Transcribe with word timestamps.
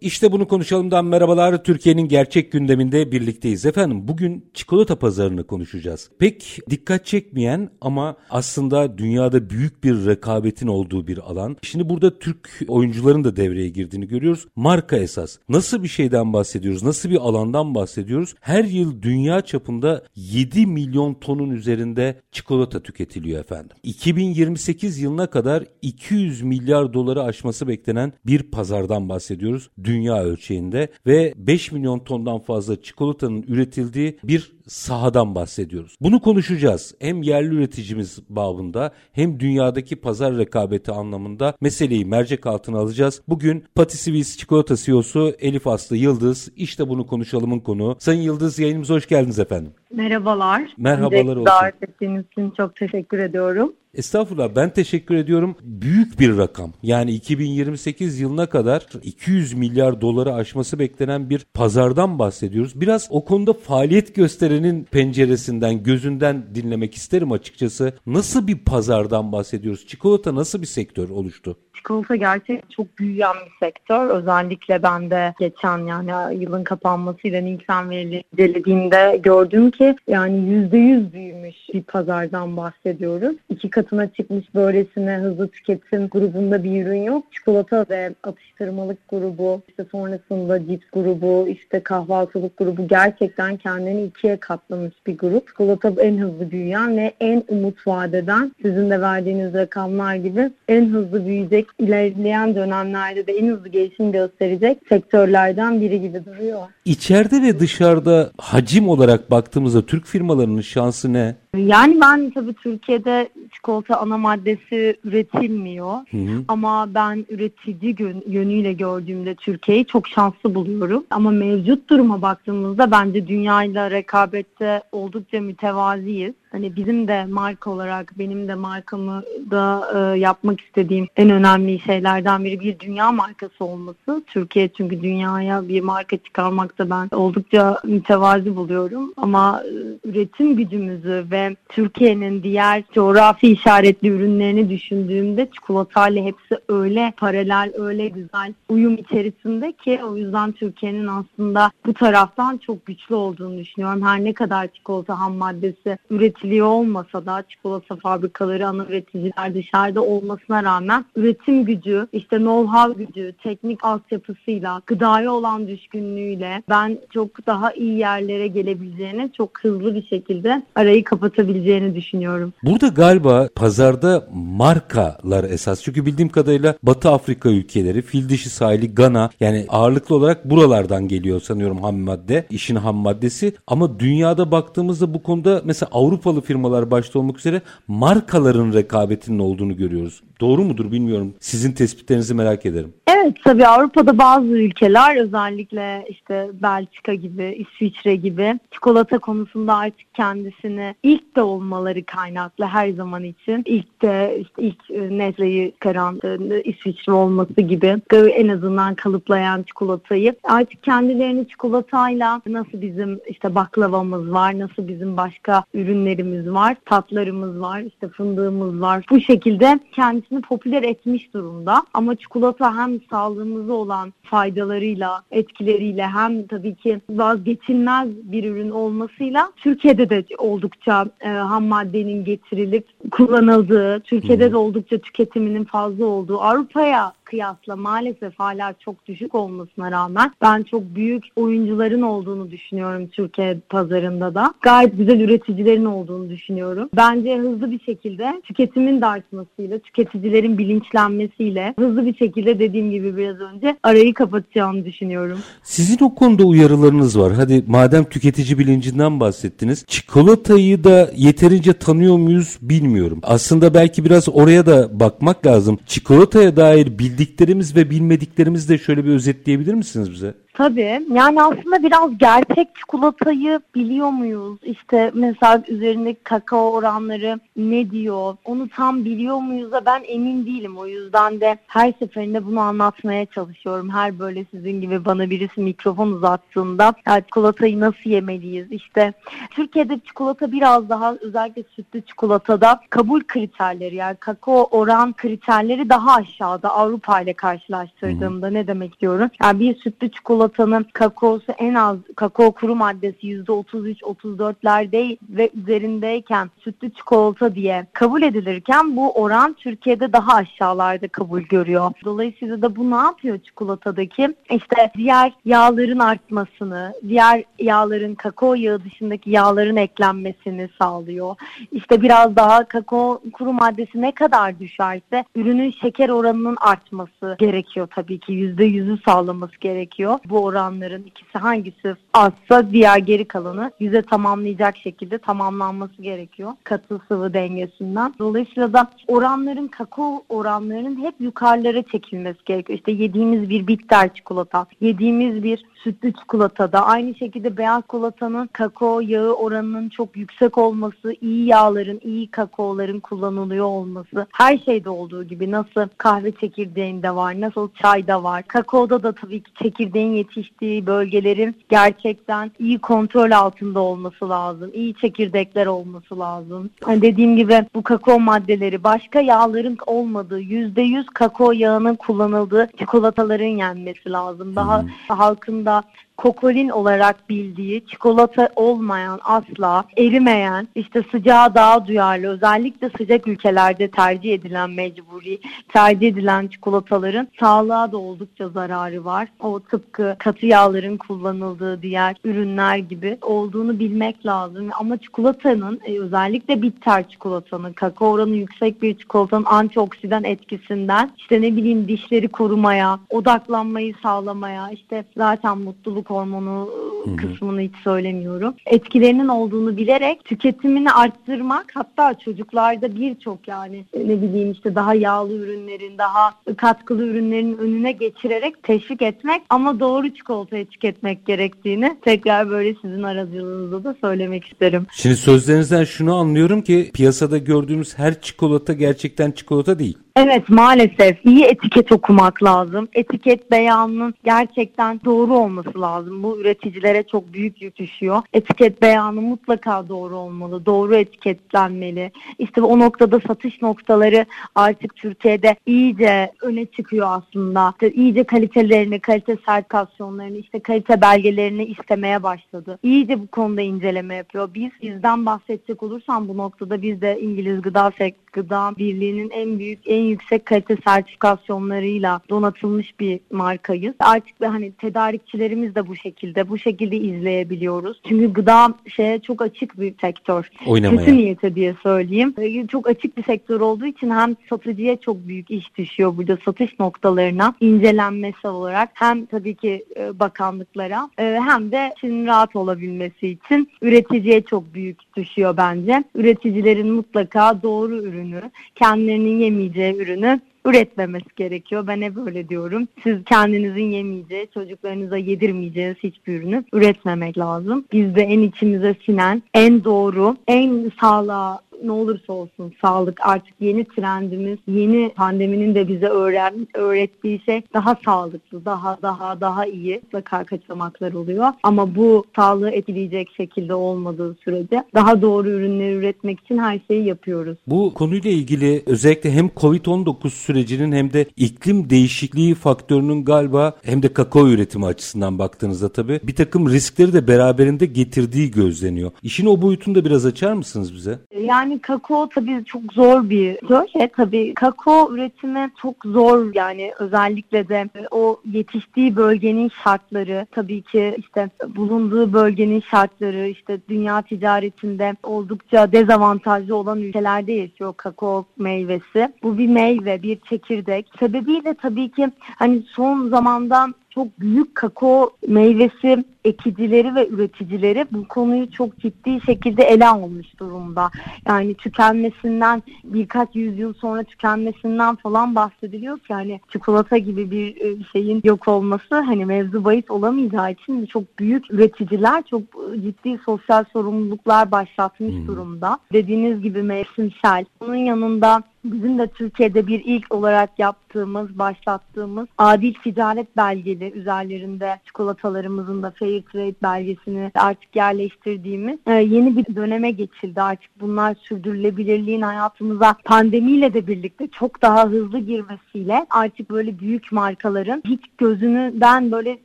İşte 0.00 0.32
bunu 0.32 0.48
konuşalımdan 0.48 1.04
merhabalar. 1.04 1.64
Türkiye'nin 1.64 2.08
gerçek 2.08 2.52
gündeminde 2.52 3.12
birlikteyiz. 3.12 3.66
Efendim 3.66 4.08
bugün 4.08 4.50
çikolata 4.54 4.98
pazarını 4.98 5.46
konuşacağız. 5.46 6.10
Pek 6.18 6.58
dikkat 6.70 7.06
çekmeyen 7.06 7.70
ama 7.80 8.16
aslında 8.30 8.98
dünyada 8.98 9.50
büyük 9.50 9.84
bir 9.84 10.06
rekabetin 10.06 10.66
olduğu 10.66 11.06
bir 11.06 11.18
alan. 11.18 11.56
Şimdi 11.62 11.88
burada 11.88 12.18
Türk 12.18 12.50
oyuncuların 12.68 13.24
da 13.24 13.36
devreye 13.36 13.68
girdiğini 13.68 14.08
görüyoruz. 14.08 14.46
Marka 14.56 14.96
esas. 14.96 15.38
Nasıl 15.48 15.82
bir 15.82 15.88
şeyden 15.88 16.32
bahsediyoruz? 16.32 16.82
Nasıl 16.82 17.10
bir 17.10 17.16
alandan 17.16 17.74
bahsediyoruz? 17.74 18.34
Her 18.40 18.64
yıl 18.64 19.02
dünya 19.02 19.40
çapında 19.40 20.02
7 20.16 20.66
milyon 20.66 21.14
tonun 21.14 21.50
üzerinde 21.50 22.20
çikolata 22.32 22.82
tüketiliyor 22.82 23.40
efendim. 23.40 23.76
2028 23.82 24.98
yılına 24.98 25.26
kadar 25.26 25.64
200 25.82 26.42
milyar 26.42 26.92
doları 26.92 27.22
aşması 27.22 27.68
beklenen 27.68 28.12
bir 28.26 28.42
pazardan 28.42 29.08
bahsediyoruz. 29.08 29.70
Dünya 29.84 29.95
dünya 29.96 30.24
ölçeğinde 30.24 30.88
ve 31.06 31.34
5 31.36 31.72
milyon 31.72 31.98
tondan 31.98 32.38
fazla 32.38 32.82
çikolatanın 32.82 33.44
üretildiği 33.48 34.18
bir 34.24 34.55
sahadan 34.66 35.34
bahsediyoruz. 35.34 35.96
Bunu 36.00 36.20
konuşacağız. 36.20 36.94
Hem 37.00 37.22
yerli 37.22 37.54
üreticimiz 37.54 38.18
babında 38.28 38.92
hem 39.12 39.40
dünyadaki 39.40 39.96
pazar 39.96 40.36
rekabeti 40.36 40.92
anlamında 40.92 41.54
meseleyi 41.60 42.04
mercek 42.04 42.46
altına 42.46 42.78
alacağız. 42.78 43.22
Bugün 43.28 43.64
Patisivis 43.74 44.36
çikolata 44.36 44.76
CEO'su 44.76 45.34
Elif 45.38 45.66
Aslı 45.66 45.96
Yıldız 45.96 46.48
işte 46.56 46.88
bunu 46.88 47.06
konuşalımın 47.06 47.60
konu. 47.60 47.96
Sayın 47.98 48.20
Yıldız 48.20 48.58
yayınımıza 48.58 48.94
hoş 48.94 49.08
geldiniz 49.08 49.38
efendim. 49.38 49.72
Merhabalar. 49.90 50.74
Merhabalar 50.76 51.36
olsun. 51.36 51.46
Davet 51.46 51.82
ettiğiniz 51.82 52.24
için 52.26 52.50
çok 52.50 52.76
teşekkür 52.76 53.18
ediyorum. 53.18 53.72
Estağfurullah 53.96 54.48
ben 54.56 54.70
teşekkür 54.70 55.14
ediyorum. 55.14 55.56
Büyük 55.62 56.20
bir 56.20 56.38
rakam. 56.38 56.72
Yani 56.82 57.10
2028 57.10 58.20
yılına 58.20 58.46
kadar 58.46 58.86
200 59.02 59.54
milyar 59.54 60.00
doları 60.00 60.34
aşması 60.34 60.78
beklenen 60.78 61.30
bir 61.30 61.46
pazardan 61.54 62.18
bahsediyoruz. 62.18 62.80
Biraz 62.80 63.08
o 63.10 63.24
konuda 63.24 63.52
faaliyet 63.52 64.14
gösterenin 64.56 64.84
penceresinden, 64.84 65.82
gözünden 65.82 66.54
dinlemek 66.54 66.94
isterim 66.94 67.32
açıkçası. 67.32 67.92
Nasıl 68.06 68.46
bir 68.46 68.58
pazardan 68.58 69.32
bahsediyoruz? 69.32 69.86
Çikolata 69.86 70.34
nasıl 70.34 70.62
bir 70.62 70.66
sektör 70.66 71.08
oluştu? 71.08 71.56
Çikolata 71.76 72.16
gerçekten 72.16 72.68
çok 72.68 72.98
büyüyen 72.98 73.34
bir 73.46 73.66
sektör. 73.66 74.08
Özellikle 74.08 74.82
ben 74.82 75.10
de 75.10 75.34
geçen 75.40 75.78
yani 75.78 76.42
yılın 76.42 76.64
kapanmasıyla 76.64 77.40
Nielsen 77.40 77.90
verileri 77.90 78.56
incelediğimde 78.56 79.16
gördüm 79.16 79.70
ki 79.70 79.96
yani 80.08 80.36
%100 80.36 81.12
büyümüş 81.12 81.56
bir 81.74 81.82
pazardan 81.82 82.56
bahsediyoruz. 82.56 83.36
İki 83.48 83.70
katına 83.70 84.12
çıkmış 84.12 84.54
böylesine 84.54 85.16
hızlı 85.16 85.48
tüketim 85.48 86.08
grubunda 86.08 86.64
bir 86.64 86.86
ürün 86.86 87.02
yok. 87.02 87.24
Çikolata 87.32 87.86
ve 87.90 88.14
atıştırmalık 88.22 89.08
grubu, 89.08 89.62
işte 89.68 89.84
sonrasında 89.90 90.66
cips 90.66 90.86
grubu, 90.92 91.48
işte 91.48 91.80
kahvaltılık 91.80 92.56
grubu 92.56 92.88
gerçekten 92.88 93.56
kendini 93.56 94.02
ikiye 94.02 94.36
katlamış 94.36 94.94
bir 95.06 95.18
grup. 95.18 95.48
Çikolata 95.48 95.92
en 95.98 96.18
hızlı 96.18 96.50
büyüyen 96.50 96.96
ve 96.96 97.12
en 97.20 97.44
umut 97.48 97.86
vadeden 97.86 98.52
sizin 98.62 98.90
de 98.90 99.00
verdiğiniz 99.00 99.54
rakamlar 99.54 100.14
gibi 100.14 100.50
en 100.68 100.86
hızlı 100.86 101.26
büyüyecek 101.26 101.65
ilerleyen 101.78 102.54
dönemlerde 102.54 103.26
de 103.26 103.32
en 103.32 103.48
hızlı 103.48 103.68
gelişim 103.68 104.12
gösterecek 104.12 104.78
sektörlerden 104.88 105.80
biri 105.80 106.00
gibi 106.00 106.24
duruyor. 106.24 106.62
İçeride 106.84 107.42
ve 107.42 107.60
dışarıda 107.60 108.30
hacim 108.38 108.88
olarak 108.88 109.30
baktığımızda 109.30 109.86
Türk 109.86 110.06
firmalarının 110.06 110.60
şansı 110.60 111.12
ne? 111.12 111.36
Yani 111.58 112.00
ben 112.00 112.30
tabii 112.30 112.54
Türkiye'de 112.54 113.28
çikolata 113.52 113.96
ana 113.96 114.18
maddesi 114.18 114.96
üretilmiyor. 115.04 115.92
Hı 116.10 116.16
hı. 116.16 116.44
Ama 116.48 116.94
ben 116.94 117.26
üretici 117.28 117.96
yönüyle 118.26 118.72
gördüğümde 118.72 119.34
Türkiye'yi 119.34 119.86
çok 119.86 120.08
şanslı 120.08 120.54
buluyorum. 120.54 121.04
Ama 121.10 121.30
mevcut 121.30 121.90
duruma 121.90 122.22
baktığımızda 122.22 122.90
bence 122.90 123.26
dünyayla 123.26 123.90
rekabette 123.90 124.82
oldukça 124.92 125.40
mütevaziyiz. 125.40 126.34
Hani 126.56 126.76
bizim 126.76 127.08
de 127.08 127.24
marka 127.24 127.70
olarak 127.70 128.18
benim 128.18 128.48
de 128.48 128.54
markamı 128.54 129.22
da 129.50 129.88
e, 129.94 130.18
yapmak 130.18 130.60
istediğim 130.60 131.08
en 131.16 131.30
önemli 131.30 131.80
şeylerden 131.80 132.44
biri 132.44 132.60
bir 132.60 132.78
dünya 132.78 133.12
markası 133.12 133.64
olması. 133.64 134.22
Türkiye 134.26 134.68
çünkü 134.68 135.02
dünyaya 135.02 135.68
bir 135.68 135.80
marka 135.80 136.16
çıkarmakta 136.16 136.90
ben 136.90 137.08
oldukça 137.16 137.80
mütevazi 137.84 138.56
buluyorum. 138.56 139.12
Ama 139.16 139.62
e, 139.64 140.08
üretim 140.08 140.56
gücümüzü 140.56 141.26
ve 141.30 141.45
Türkiye'nin 141.68 142.42
diğer 142.42 142.82
coğrafi 142.92 143.48
işaretli 143.48 144.08
ürünlerini 144.08 144.70
düşündüğümde 144.70 145.48
çikolatayla 145.54 146.24
hepsi 146.24 146.58
öyle 146.68 147.12
paralel, 147.16 147.72
öyle 147.78 148.08
güzel 148.08 148.54
uyum 148.68 148.94
içerisinde 148.94 149.72
ki 149.72 150.00
o 150.04 150.16
yüzden 150.16 150.52
Türkiye'nin 150.52 151.06
aslında 151.06 151.70
bu 151.86 151.94
taraftan 151.94 152.58
çok 152.58 152.86
güçlü 152.86 153.14
olduğunu 153.14 153.58
düşünüyorum. 153.58 154.02
Her 154.02 154.24
ne 154.24 154.32
kadar 154.32 154.68
çikolata 154.68 155.20
ham 155.20 155.34
maddesi 155.34 155.98
üretiliyor 156.10 156.66
olmasa 156.66 157.26
da 157.26 157.44
çikolata 157.48 157.96
fabrikaları, 157.96 158.68
ana 158.68 158.84
üreticiler 158.84 159.54
dışarıda 159.54 160.02
olmasına 160.02 160.62
rağmen 160.62 161.04
üretim 161.16 161.64
gücü, 161.64 162.06
işte 162.12 162.36
know-how 162.36 162.98
gücü, 162.98 163.32
teknik 163.42 163.84
altyapısıyla, 163.84 164.82
gıdaya 164.86 165.32
olan 165.32 165.68
düşkünlüğüyle 165.68 166.62
ben 166.68 166.98
çok 167.14 167.46
daha 167.46 167.72
iyi 167.72 167.98
yerlere 167.98 168.46
gelebileceğini, 168.46 169.32
çok 169.32 169.60
hızlı 169.60 169.94
bir 169.94 170.06
şekilde 170.06 170.62
arayı 170.74 171.04
kapatabileceğini 171.36 171.94
düşünüyorum. 171.94 172.52
Burada 172.62 172.88
galiba 172.88 173.48
pazarda 173.54 174.28
markalar 174.34 175.44
esas. 175.44 175.82
Çünkü 175.82 176.06
bildiğim 176.06 176.28
kadarıyla 176.28 176.74
Batı 176.82 177.10
Afrika 177.10 177.48
ülkeleri, 177.48 178.02
fil 178.02 178.28
dişi 178.28 178.50
sahili 178.50 178.94
Gana 178.94 179.30
yani 179.40 179.66
ağırlıklı 179.68 180.16
olarak 180.16 180.50
buralardan 180.50 181.08
geliyor 181.08 181.40
sanıyorum 181.40 181.82
ham 181.82 181.96
madde, 181.98 182.46
işin 182.50 182.76
ham 182.76 182.96
maddesi. 182.96 183.52
Ama 183.66 184.00
dünyada 184.00 184.50
baktığımızda 184.50 185.14
bu 185.14 185.22
konuda 185.22 185.62
mesela 185.64 185.88
Avrupalı 185.92 186.16
Avrupalı 186.26 186.40
firmalar 186.40 186.90
başta 186.90 187.18
olmak 187.18 187.38
üzere 187.38 187.62
markaların 187.88 188.72
rekabetinin 188.72 189.38
olduğunu 189.38 189.76
görüyoruz. 189.76 190.22
Doğru 190.40 190.64
mudur 190.64 190.92
bilmiyorum. 190.92 191.34
Sizin 191.40 191.72
tespitlerinizi 191.72 192.34
merak 192.34 192.66
ederim. 192.66 192.92
Evet 193.08 193.15
tabii 193.44 193.66
Avrupa'da 193.66 194.18
bazı 194.18 194.46
ülkeler 194.46 195.16
özellikle 195.16 196.06
işte 196.08 196.50
Belçika 196.62 197.14
gibi, 197.14 197.66
İsviçre 197.68 198.16
gibi 198.16 198.58
çikolata 198.70 199.18
konusunda 199.18 199.76
artık 199.76 200.14
kendisini 200.14 200.94
ilk 201.02 201.36
de 201.36 201.42
olmaları 201.42 202.04
kaynaklı 202.04 202.64
her 202.64 202.90
zaman 202.90 203.24
için 203.24 203.62
ilk 203.66 204.02
de 204.02 204.38
işte 204.40 204.62
ilk 204.62 204.90
e, 204.90 205.18
Nestle'yi 205.18 205.72
çıkaran 205.72 206.20
e, 206.24 206.62
İsviçre 206.62 207.12
olması 207.12 207.60
gibi 207.60 207.96
en 208.12 208.48
azından 208.48 208.94
kalıplayan 208.94 209.62
çikolatayı 209.62 210.34
artık 210.44 210.82
kendilerini 210.82 211.48
çikolatayla 211.48 212.42
nasıl 212.46 212.80
bizim 212.80 213.20
işte 213.26 213.54
baklavamız 213.54 214.32
var, 214.32 214.58
nasıl 214.58 214.88
bizim 214.88 215.16
başka 215.16 215.64
ürünlerimiz 215.74 216.50
var, 216.50 216.76
tatlarımız 216.84 217.60
var, 217.60 217.80
işte 217.80 218.08
fındığımız 218.08 218.80
var. 218.80 219.04
Bu 219.10 219.20
şekilde 219.20 219.80
kendisini 219.92 220.40
popüler 220.40 220.82
etmiş 220.82 221.34
durumda. 221.34 221.82
Ama 221.94 222.16
çikolata 222.16 222.76
hem 222.76 222.98
sağlığımıza 223.16 223.72
olan 223.72 224.12
faydalarıyla, 224.22 225.22
etkileriyle 225.30 226.06
hem 226.06 226.46
tabii 226.46 226.74
ki 226.74 227.00
vazgeçilmez 227.10 228.08
bir 228.22 228.44
ürün 228.44 228.70
olmasıyla 228.70 229.52
Türkiye'de 229.56 230.10
de 230.10 230.24
oldukça 230.38 231.06
e, 231.20 231.28
ham 231.28 231.64
maddenin 231.64 232.24
getirilip 232.24 232.86
kullanıldığı, 233.10 234.00
Türkiye'de 234.00 234.52
de 234.52 234.56
oldukça 234.56 234.98
tüketiminin 234.98 235.64
fazla 235.64 236.06
olduğu, 236.06 236.40
Avrupa'ya 236.40 237.12
kıyasla 237.26 237.76
maalesef 237.76 238.38
hala 238.38 238.74
çok 238.78 239.06
düşük 239.06 239.34
olmasına 239.34 239.90
rağmen 239.90 240.32
ben 240.42 240.62
çok 240.62 240.82
büyük 240.94 241.24
oyuncuların 241.36 242.02
olduğunu 242.02 242.50
düşünüyorum 242.50 243.06
Türkiye 243.06 243.58
pazarında 243.68 244.34
da. 244.34 244.54
Gayet 244.60 244.96
güzel 244.98 245.20
üreticilerin 245.20 245.84
olduğunu 245.84 246.30
düşünüyorum. 246.30 246.88
Bence 246.96 247.38
hızlı 247.38 247.70
bir 247.70 247.80
şekilde 247.80 248.42
tüketimin 248.44 249.00
de 249.00 249.06
artmasıyla, 249.06 249.78
tüketicilerin 249.78 250.58
bilinçlenmesiyle 250.58 251.74
hızlı 251.78 252.06
bir 252.06 252.16
şekilde 252.16 252.58
dediğim 252.58 252.90
gibi 252.90 253.16
biraz 253.16 253.40
önce 253.40 253.76
arayı 253.82 254.14
kapatacağını 254.14 254.84
düşünüyorum. 254.84 255.38
Sizin 255.62 256.04
o 256.04 256.14
konuda 256.14 256.44
uyarılarınız 256.44 257.18
var. 257.18 257.32
Hadi 257.32 257.64
madem 257.66 258.04
tüketici 258.04 258.58
bilincinden 258.58 259.20
bahsettiniz. 259.20 259.84
Çikolatayı 259.86 260.84
da 260.84 261.10
yeterince 261.16 261.72
tanıyor 261.72 262.16
muyuz 262.16 262.58
bilmiyorum. 262.62 263.20
Aslında 263.22 263.74
belki 263.74 264.04
biraz 264.04 264.28
oraya 264.28 264.66
da 264.66 265.00
bakmak 265.00 265.46
lazım. 265.46 265.78
Çikolataya 265.86 266.56
dair 266.56 266.98
bilgi 266.98 267.15
bildiklerimiz 267.16 267.76
ve 267.76 267.90
bilmediklerimizi 267.90 268.68
de 268.68 268.78
şöyle 268.78 269.04
bir 269.04 269.10
özetleyebilir 269.10 269.74
misiniz 269.74 270.10
bize? 270.10 270.34
Tabii. 270.56 271.06
Yani 271.12 271.42
aslında 271.42 271.82
biraz 271.82 272.18
gerçek 272.18 272.76
çikolatayı 272.76 273.60
biliyor 273.74 274.10
muyuz? 274.10 274.58
İşte 274.62 275.10
mesela 275.14 275.62
üzerindeki 275.68 276.22
kakao 276.22 276.72
oranları 276.72 277.40
ne 277.56 277.90
diyor? 277.90 278.36
Onu 278.44 278.68
tam 278.68 279.04
biliyor 279.04 279.36
muyuz 279.36 279.72
da 279.72 279.86
ben 279.86 280.02
emin 280.06 280.46
değilim. 280.46 280.76
O 280.76 280.86
yüzden 280.86 281.40
de 281.40 281.58
her 281.66 281.92
seferinde 281.98 282.46
bunu 282.46 282.60
anlatmaya 282.60 283.26
çalışıyorum. 283.26 283.90
Her 283.90 284.18
böyle 284.18 284.44
sizin 284.50 284.80
gibi 284.80 285.04
bana 285.04 285.30
birisi 285.30 285.60
mikrofon 285.60 286.12
uzattığında 286.12 286.94
ya 287.06 287.20
çikolatayı 287.20 287.80
nasıl 287.80 288.10
yemeliyiz? 288.10 288.72
İşte 288.72 289.12
Türkiye'de 289.50 289.98
çikolata 289.98 290.52
biraz 290.52 290.88
daha 290.88 291.14
özellikle 291.14 291.62
sütlü 291.62 292.02
çikolatada 292.02 292.80
kabul 292.90 293.20
kriterleri 293.20 293.94
yani 293.94 294.16
kakao 294.16 294.68
oran 294.70 295.12
kriterleri 295.12 295.88
daha 295.88 296.14
aşağıda 296.14 296.74
Avrupa 296.74 297.20
ile 297.20 297.32
karşılaştırdığımda 297.32 298.50
ne 298.50 298.66
demek 298.66 299.00
diyorum? 299.00 299.30
Yani 299.42 299.60
bir 299.60 299.76
sütlü 299.76 300.10
çikolatanın 300.46 300.86
kakaosu 300.92 301.52
en 301.58 301.74
az 301.74 301.96
kakao 302.16 302.52
kuru 302.52 302.74
maddesi 302.74 303.26
%33-34'lerde 303.26 305.18
ve 305.28 305.50
üzerindeyken 305.54 306.50
sütlü 306.58 306.90
çikolata 306.90 307.54
diye 307.54 307.86
kabul 307.92 308.22
edilirken 308.22 308.96
bu 308.96 309.12
oran 309.12 309.52
Türkiye'de 309.52 310.12
daha 310.12 310.34
aşağılarda 310.34 311.08
kabul 311.08 311.40
görüyor. 311.40 311.92
Dolayısıyla 312.04 312.62
da 312.62 312.76
bu 312.76 312.90
ne 312.90 312.96
yapıyor 312.96 313.38
çikolatadaki? 313.38 314.34
İşte 314.50 314.90
diğer 314.96 315.32
yağların 315.44 315.98
artmasını, 315.98 316.92
diğer 317.08 317.44
yağların 317.58 318.14
kakao 318.14 318.54
yağı 318.54 318.84
dışındaki 318.84 319.30
yağların 319.30 319.76
eklenmesini 319.76 320.68
sağlıyor. 320.78 321.36
İşte 321.72 322.02
biraz 322.02 322.36
daha 322.36 322.64
kakao 322.64 323.20
kuru 323.32 323.52
maddesi 323.52 324.02
ne 324.02 324.12
kadar 324.12 324.58
düşerse 324.58 325.24
ürünün 325.34 325.70
şeker 325.70 326.08
oranının 326.08 326.56
artması 326.60 327.36
gerekiyor 327.38 327.88
tabii 327.94 328.18
ki. 328.18 328.32
%100'ü 328.32 328.98
sağlaması 329.04 329.56
gerekiyor. 329.60 330.18
Bu 330.28 330.35
oranların 330.42 331.02
ikisi 331.02 331.38
hangisi 331.38 331.96
azsa 332.14 332.70
diğer 332.70 332.98
geri 332.98 333.24
kalanı 333.24 333.72
yüze 333.80 334.02
tamamlayacak 334.02 334.76
şekilde 334.76 335.18
tamamlanması 335.18 336.02
gerekiyor. 336.02 336.52
Katı 336.64 337.00
sıvı 337.08 337.34
dengesinden. 337.34 338.14
Dolayısıyla 338.18 338.72
da 338.72 338.90
oranların 339.08 339.68
kakao 339.68 340.24
oranlarının 340.28 341.02
hep 341.02 341.14
yukarılara 341.20 341.82
çekilmesi 341.82 342.38
gerekiyor. 342.44 342.78
İşte 342.78 342.92
yediğimiz 342.92 343.50
bir 343.50 343.66
bitter 343.66 344.14
çikolata, 344.14 344.66
yediğimiz 344.80 345.42
bir 345.42 345.64
sütlü 345.84 346.12
çikolatada 346.12 346.86
aynı 346.86 347.14
şekilde 347.14 347.56
beyaz 347.56 347.82
çikolatanın 347.82 348.46
kakao 348.46 349.00
yağı 349.00 349.32
oranının 349.32 349.88
çok 349.88 350.16
yüksek 350.16 350.58
olması, 350.58 351.14
iyi 351.20 351.46
yağların, 351.46 352.00
iyi 352.04 352.30
kakaoların 352.30 353.00
kullanılıyor 353.00 353.64
olması 353.64 354.26
her 354.32 354.58
şeyde 354.58 354.90
olduğu 354.90 355.24
gibi 355.24 355.50
nasıl 355.50 355.88
kahve 355.98 356.32
çekirdeğinde 356.32 357.14
var, 357.14 357.40
nasıl 357.40 357.68
çayda 357.82 358.24
var. 358.24 358.42
Kakaoda 358.42 359.02
da 359.02 359.12
tabii 359.12 359.42
ki 359.42 359.50
çekirdeğin 359.62 360.12
yetiştiği 360.12 360.86
bölgelerin 360.86 361.56
gerçekten 361.68 362.50
iyi 362.58 362.78
kontrol 362.78 363.30
altında 363.30 363.80
olması 363.80 364.28
lazım. 364.28 364.70
İyi 364.74 364.94
çekirdekler 364.94 365.66
olması 365.66 366.18
lazım. 366.18 366.70
Yani 366.88 367.02
dediğim 367.02 367.36
gibi 367.36 367.64
bu 367.74 367.82
kakao 367.82 368.20
maddeleri 368.20 368.84
başka 368.84 369.20
yağların 369.20 369.76
olmadığı 369.86 370.40
%100 370.40 371.06
kakao 371.14 371.52
yağının 371.52 371.94
kullanıldığı 371.94 372.68
çikolataların 372.78 373.56
yenmesi 373.56 374.10
lazım. 374.10 374.56
Daha 374.56 374.82
hmm. 374.82 374.88
halkın 375.08 375.65
감사합니다. 375.66 376.05
Kokolin 376.16 376.68
olarak 376.68 377.28
bildiği 377.28 377.86
çikolata 377.86 378.48
olmayan 378.56 379.20
asla 379.24 379.84
erimeyen 379.96 380.68
işte 380.74 381.02
sıcağa 381.10 381.54
daha 381.54 381.86
duyarlı 381.86 382.28
özellikle 382.28 382.90
sıcak 382.98 383.28
ülkelerde 383.28 383.88
tercih 383.88 384.34
edilen 384.34 384.70
mecburi 384.70 385.38
tercih 385.68 386.08
edilen 386.08 386.46
çikolataların 386.46 387.28
sağlığa 387.40 387.92
da 387.92 387.96
oldukça 387.96 388.48
zararı 388.48 389.04
var. 389.04 389.28
O 389.40 389.60
tıpkı 389.60 390.16
katı 390.18 390.46
yağların 390.46 390.96
kullanıldığı 390.96 391.82
diğer 391.82 392.16
ürünler 392.24 392.76
gibi 392.76 393.18
olduğunu 393.22 393.78
bilmek 393.78 394.26
lazım. 394.26 394.68
Ama 394.80 394.96
çikolatanın 394.96 395.80
e, 395.84 396.00
özellikle 396.00 396.62
bitter 396.62 397.08
çikolatanın 397.08 397.72
kakao 397.72 398.10
oranı 398.10 398.36
yüksek 398.36 398.82
bir 398.82 398.98
çikolatanın 398.98 399.44
antioksidan 399.44 400.24
etkisinden 400.24 401.10
işte 401.16 401.42
ne 401.42 401.56
bileyim 401.56 401.88
dişleri 401.88 402.28
korumaya, 402.28 402.98
odaklanmayı 403.10 403.94
sağlamaya, 404.02 404.70
işte 404.70 405.04
zaten 405.16 405.58
mutluluk 405.58 406.05
mutluluk 406.06 406.10
hormonu 406.10 406.70
Hı-hı. 407.04 407.16
kısmını 407.16 407.60
hiç 407.60 407.74
söylemiyorum. 407.84 408.54
Etkilerinin 408.66 409.28
olduğunu 409.28 409.76
bilerek 409.76 410.24
tüketimini 410.24 410.92
arttırmak 410.92 411.66
hatta 411.74 412.14
çocuklarda 412.18 412.96
birçok 412.96 413.48
yani 413.48 413.84
ne 413.96 414.22
bileyim 414.22 414.52
işte 414.52 414.74
daha 414.74 414.94
yağlı 414.94 415.32
ürünlerin 415.34 415.98
daha 415.98 416.34
katkılı 416.56 417.06
ürünlerin 417.06 417.58
önüne 417.58 417.92
geçirerek 417.92 418.62
teşvik 418.62 419.02
etmek 419.02 419.42
ama 419.50 419.80
doğru 419.80 420.14
çikolatayı 420.14 420.66
tüketmek 420.66 421.26
gerektiğini 421.26 421.96
tekrar 422.02 422.50
böyle 422.50 422.74
sizin 422.82 423.02
aracılığınızda 423.02 423.84
da 423.84 423.96
söylemek 424.00 424.44
isterim. 424.44 424.86
Şimdi 424.92 425.16
sözlerinizden 425.16 425.84
şunu 425.84 426.14
anlıyorum 426.14 426.62
ki 426.62 426.90
piyasada 426.94 427.38
gördüğümüz 427.38 427.98
her 427.98 428.20
çikolata 428.20 428.72
gerçekten 428.72 429.30
çikolata 429.30 429.78
değil. 429.78 430.05
Evet 430.16 430.48
maalesef 430.48 431.26
iyi 431.26 431.44
etiket 431.44 431.92
okumak 431.92 432.42
lazım. 432.42 432.88
Etiket 432.92 433.50
beyanının 433.50 434.14
gerçekten 434.24 435.00
doğru 435.04 435.34
olması 435.34 435.80
lazım. 435.80 436.22
Bu 436.22 436.40
üreticilere 436.40 437.02
çok 437.02 437.32
büyük 437.32 437.62
yük 437.62 437.76
düşüyor. 437.76 438.22
Etiket 438.32 438.82
beyanı 438.82 439.20
mutlaka 439.20 439.88
doğru 439.88 440.16
olmalı. 440.16 440.66
Doğru 440.66 440.96
etiketlenmeli. 440.96 442.12
İşte 442.38 442.62
o 442.62 442.78
noktada 442.78 443.20
satış 443.20 443.62
noktaları 443.62 444.26
artık 444.54 444.96
Türkiye'de 444.96 445.56
iyice 445.66 446.32
öne 446.42 446.66
çıkıyor 446.66 447.06
aslında. 447.10 447.72
İşte 447.72 447.90
iyice 447.90 448.24
kalitelerini, 448.24 449.00
kalite 449.00 449.36
sertifikasyonlarını, 449.46 450.36
işte 450.36 450.60
kalite 450.60 451.00
belgelerini 451.00 451.64
istemeye 451.64 452.22
başladı. 452.22 452.78
İyice 452.82 453.20
bu 453.20 453.26
konuda 453.26 453.62
inceleme 453.62 454.14
yapıyor. 454.14 454.48
Biz 454.54 454.70
bizden 454.82 455.26
bahsedecek 455.26 455.82
olursam 455.82 456.28
bu 456.28 456.36
noktada 456.36 456.82
biz 456.82 457.00
de 457.00 457.20
İngiliz 457.20 457.62
Gıda 457.62 457.92
Gıda 458.32 458.74
Birliği'nin 458.78 459.30
en 459.30 459.58
büyük, 459.58 459.78
en 459.86 460.05
yüksek 460.06 460.46
kalite 460.46 460.76
sertifikasyonlarıyla 460.84 462.20
donatılmış 462.30 463.00
bir 463.00 463.20
markayız. 463.32 463.94
Artık 463.98 464.40
ve 464.40 464.46
hani 464.46 464.72
tedarikçilerimiz 464.72 465.74
de 465.74 465.88
bu 465.88 465.96
şekilde, 465.96 466.48
bu 466.48 466.58
şekilde 466.58 466.96
izleyebiliyoruz. 466.96 468.00
Çünkü 468.08 468.32
gıda 468.32 468.74
şeye 468.96 469.18
çok 469.18 469.42
açık 469.42 469.80
bir 469.80 469.94
sektör. 470.00 470.50
Oynamaya. 470.66 470.98
Kötü 470.98 471.16
niyete 471.16 471.54
diye 471.54 471.74
söyleyeyim. 471.82 472.34
Çok 472.68 472.88
açık 472.88 473.16
bir 473.16 473.24
sektör 473.24 473.60
olduğu 473.60 473.86
için 473.86 474.10
hem 474.10 474.36
satıcıya 474.50 474.96
çok 474.96 475.28
büyük 475.28 475.50
iş 475.50 475.76
düşüyor 475.78 476.16
burada 476.16 476.38
satış 476.44 476.80
noktalarına 476.80 477.54
incelenmesi 477.60 478.48
olarak 478.48 478.90
hem 478.94 479.26
tabii 479.26 479.54
ki 479.54 479.84
e, 479.96 480.18
bakanlıklara 480.18 481.10
e, 481.18 481.40
hem 481.48 481.72
de 481.72 481.94
Çin'in 482.00 482.26
rahat 482.26 482.56
olabilmesi 482.56 483.28
için 483.28 483.70
üreticiye 483.82 484.42
çok 484.42 484.74
büyük 484.74 485.16
düşüyor 485.16 485.56
bence. 485.56 486.04
Üreticilerin 486.14 486.92
mutlaka 486.92 487.62
doğru 487.62 488.02
ürünü, 488.02 488.50
kendilerinin 488.74 489.38
yemeyeceği 489.38 489.95
ürünü 489.96 490.40
üretmemesi 490.66 491.26
gerekiyor. 491.36 491.86
Ben 491.86 492.02
hep 492.02 492.16
öyle 492.26 492.48
diyorum. 492.48 492.88
Siz 493.02 493.24
kendinizin 493.24 493.90
yemeyeceği, 493.90 494.48
çocuklarınıza 494.54 495.16
yedirmeyeceğiniz 495.16 495.96
hiçbir 496.02 496.40
ürünü 496.40 496.64
üretmemek 496.72 497.38
lazım. 497.38 497.84
Bizde 497.92 498.22
en 498.22 498.40
içimize 498.40 498.96
sinen, 499.06 499.42
en 499.54 499.84
doğru, 499.84 500.36
en 500.48 500.92
sağlığa 501.00 501.60
ne 501.84 501.92
olursa 501.92 502.32
olsun 502.32 502.72
sağlık 502.82 503.20
artık 503.26 503.54
yeni 503.60 503.84
trendimiz, 503.84 504.58
yeni 504.68 505.12
pandeminin 505.16 505.74
de 505.74 505.88
bize 505.88 506.06
öğren, 506.06 506.68
öğrettiği 506.74 507.40
şey 507.44 507.62
daha 507.74 507.96
sağlıklı, 508.04 508.64
daha 508.64 508.98
daha 509.02 509.40
daha 509.40 509.66
iyi 509.66 510.00
mutlaka 510.02 510.44
kaçamaklar 510.44 511.12
oluyor. 511.12 511.52
Ama 511.62 511.94
bu 511.94 512.24
sağlığı 512.36 512.70
etkileyecek 512.70 513.30
şekilde 513.36 513.74
olmadığı 513.74 514.36
sürece 514.44 514.84
daha 514.94 515.22
doğru 515.22 515.48
ürünleri 515.48 515.92
üretmek 515.92 516.40
için 516.40 516.58
her 516.58 516.80
şeyi 516.88 517.04
yapıyoruz. 517.04 517.58
Bu 517.66 517.94
konuyla 517.94 518.30
ilgili 518.30 518.82
özellikle 518.86 519.30
hem 519.30 519.46
Covid-19 519.46 520.30
sürecinin 520.30 520.92
hem 520.92 521.12
de 521.12 521.26
iklim 521.36 521.90
değişikliği 521.90 522.54
faktörünün 522.54 523.24
galiba 523.24 523.72
hem 523.82 524.02
de 524.02 524.12
kakao 524.12 524.48
üretimi 524.48 524.86
açısından 524.86 525.38
baktığınızda 525.38 525.88
tabii 525.88 526.20
bir 526.22 526.34
takım 526.34 526.70
riskleri 526.70 527.12
de 527.12 527.28
beraberinde 527.28 527.86
getirdiği 527.86 528.50
gözleniyor. 528.50 529.10
İşin 529.22 529.46
o 529.46 529.62
boyutunu 529.62 529.94
da 529.94 530.04
biraz 530.04 530.26
açar 530.26 530.52
mısınız 530.52 530.94
bize? 530.94 531.18
Yani 531.40 531.65
yani 531.66 531.78
kakao 531.78 532.28
tabii 532.28 532.64
çok 532.64 532.92
zor 532.92 533.30
bir 533.30 533.56
proje. 533.56 534.08
Tabii 534.16 534.54
kakao 534.54 535.12
üretimi 535.12 535.70
çok 535.82 535.94
zor 536.04 536.54
yani 536.54 536.92
özellikle 536.98 537.68
de 537.68 537.88
o 538.10 538.40
yetiştiği 538.52 539.16
bölgenin 539.16 539.70
şartları 539.84 540.46
tabii 540.50 540.82
ki 540.82 541.16
işte 541.18 541.50
bulunduğu 541.76 542.32
bölgenin 542.32 542.82
şartları 542.90 543.48
işte 543.48 543.78
dünya 543.88 544.22
ticaretinde 544.22 545.16
oldukça 545.22 545.92
dezavantajlı 545.92 546.76
olan 546.76 547.00
ülkelerde 547.00 547.52
yaşıyor 547.52 547.94
kakao 547.96 548.44
meyvesi. 548.58 549.32
Bu 549.42 549.58
bir 549.58 549.68
meyve, 549.68 550.22
bir 550.22 550.38
çekirdek. 550.40 551.10
Sebebiyle 551.20 551.74
tabii 551.74 552.10
ki 552.10 552.30
hani 552.42 552.82
son 552.82 553.28
zamandan 553.28 553.94
çok 554.10 554.40
büyük 554.40 554.74
kakao 554.74 555.30
meyvesi 555.48 556.24
ekicileri 556.46 557.14
ve 557.14 557.28
üreticileri 557.28 558.06
bu 558.12 558.28
konuyu 558.28 558.70
çok 558.70 558.98
ciddi 558.98 559.40
şekilde 559.46 559.82
ele 559.82 560.08
almış 560.08 560.60
durumda. 560.60 561.10
Yani 561.46 561.74
tükenmesinden 561.74 562.82
birkaç 563.04 563.48
yüzyıl 563.54 563.94
sonra 563.94 564.24
tükenmesinden 564.24 565.16
falan 565.16 565.54
bahsediliyor 565.54 566.18
ki 566.18 566.34
hani 566.34 566.60
çikolata 566.72 567.18
gibi 567.18 567.50
bir 567.50 567.76
e, 567.76 568.04
şeyin 568.12 568.40
yok 568.44 568.68
olması 568.68 569.14
hani 569.14 569.44
mevzu 569.44 569.84
bahis 569.84 570.10
olamayacağı 570.10 570.72
için 570.72 571.06
çok 571.06 571.38
büyük 571.38 571.70
üreticiler 571.70 572.42
çok 572.50 572.62
ciddi 572.94 573.38
sosyal 573.44 573.84
sorumluluklar 573.92 574.70
başlatmış 574.70 575.34
hmm. 575.34 575.46
durumda. 575.46 575.98
Dediğiniz 576.12 576.62
gibi 576.62 576.82
mevsimsel. 576.82 577.64
Bunun 577.80 577.96
yanında 577.96 578.62
bizim 578.84 579.18
de 579.18 579.26
Türkiye'de 579.26 579.86
bir 579.86 580.02
ilk 580.04 580.34
olarak 580.34 580.78
yaptığımız, 580.78 581.58
başlattığımız 581.58 582.46
adil 582.58 582.94
ticaret 582.94 583.56
belgeli 583.56 584.12
üzerlerinde 584.12 585.00
çikolatalarımızın 585.06 586.02
da 586.02 586.10
Fair 586.36 586.42
Trade 586.42 586.74
belgesini 586.82 587.50
artık 587.54 587.96
yerleştirdiğimiz 587.96 588.98
e, 589.06 589.12
yeni 589.12 589.56
bir 589.56 589.76
döneme 589.76 590.10
geçildi. 590.10 590.62
Artık 590.62 590.90
bunlar 591.00 591.34
sürdürülebilirliğin 591.34 592.42
hayatımıza 592.42 593.16
pandemiyle 593.24 593.94
de 593.94 594.06
birlikte 594.06 594.48
çok 594.48 594.82
daha 594.82 595.06
hızlı 595.06 595.38
girmesiyle 595.38 596.26
artık 596.30 596.70
böyle 596.70 596.98
büyük 596.98 597.32
markaların 597.32 598.02
hiç 598.04 598.20
gözünden 598.38 599.32
böyle 599.32 599.58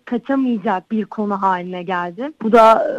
kaçamayacak 0.05 0.91
bir 0.91 1.05
konu 1.05 1.41
haline 1.41 1.83
geldi. 1.83 2.31
Bu 2.41 2.51
da 2.51 2.87
e, 2.87 2.97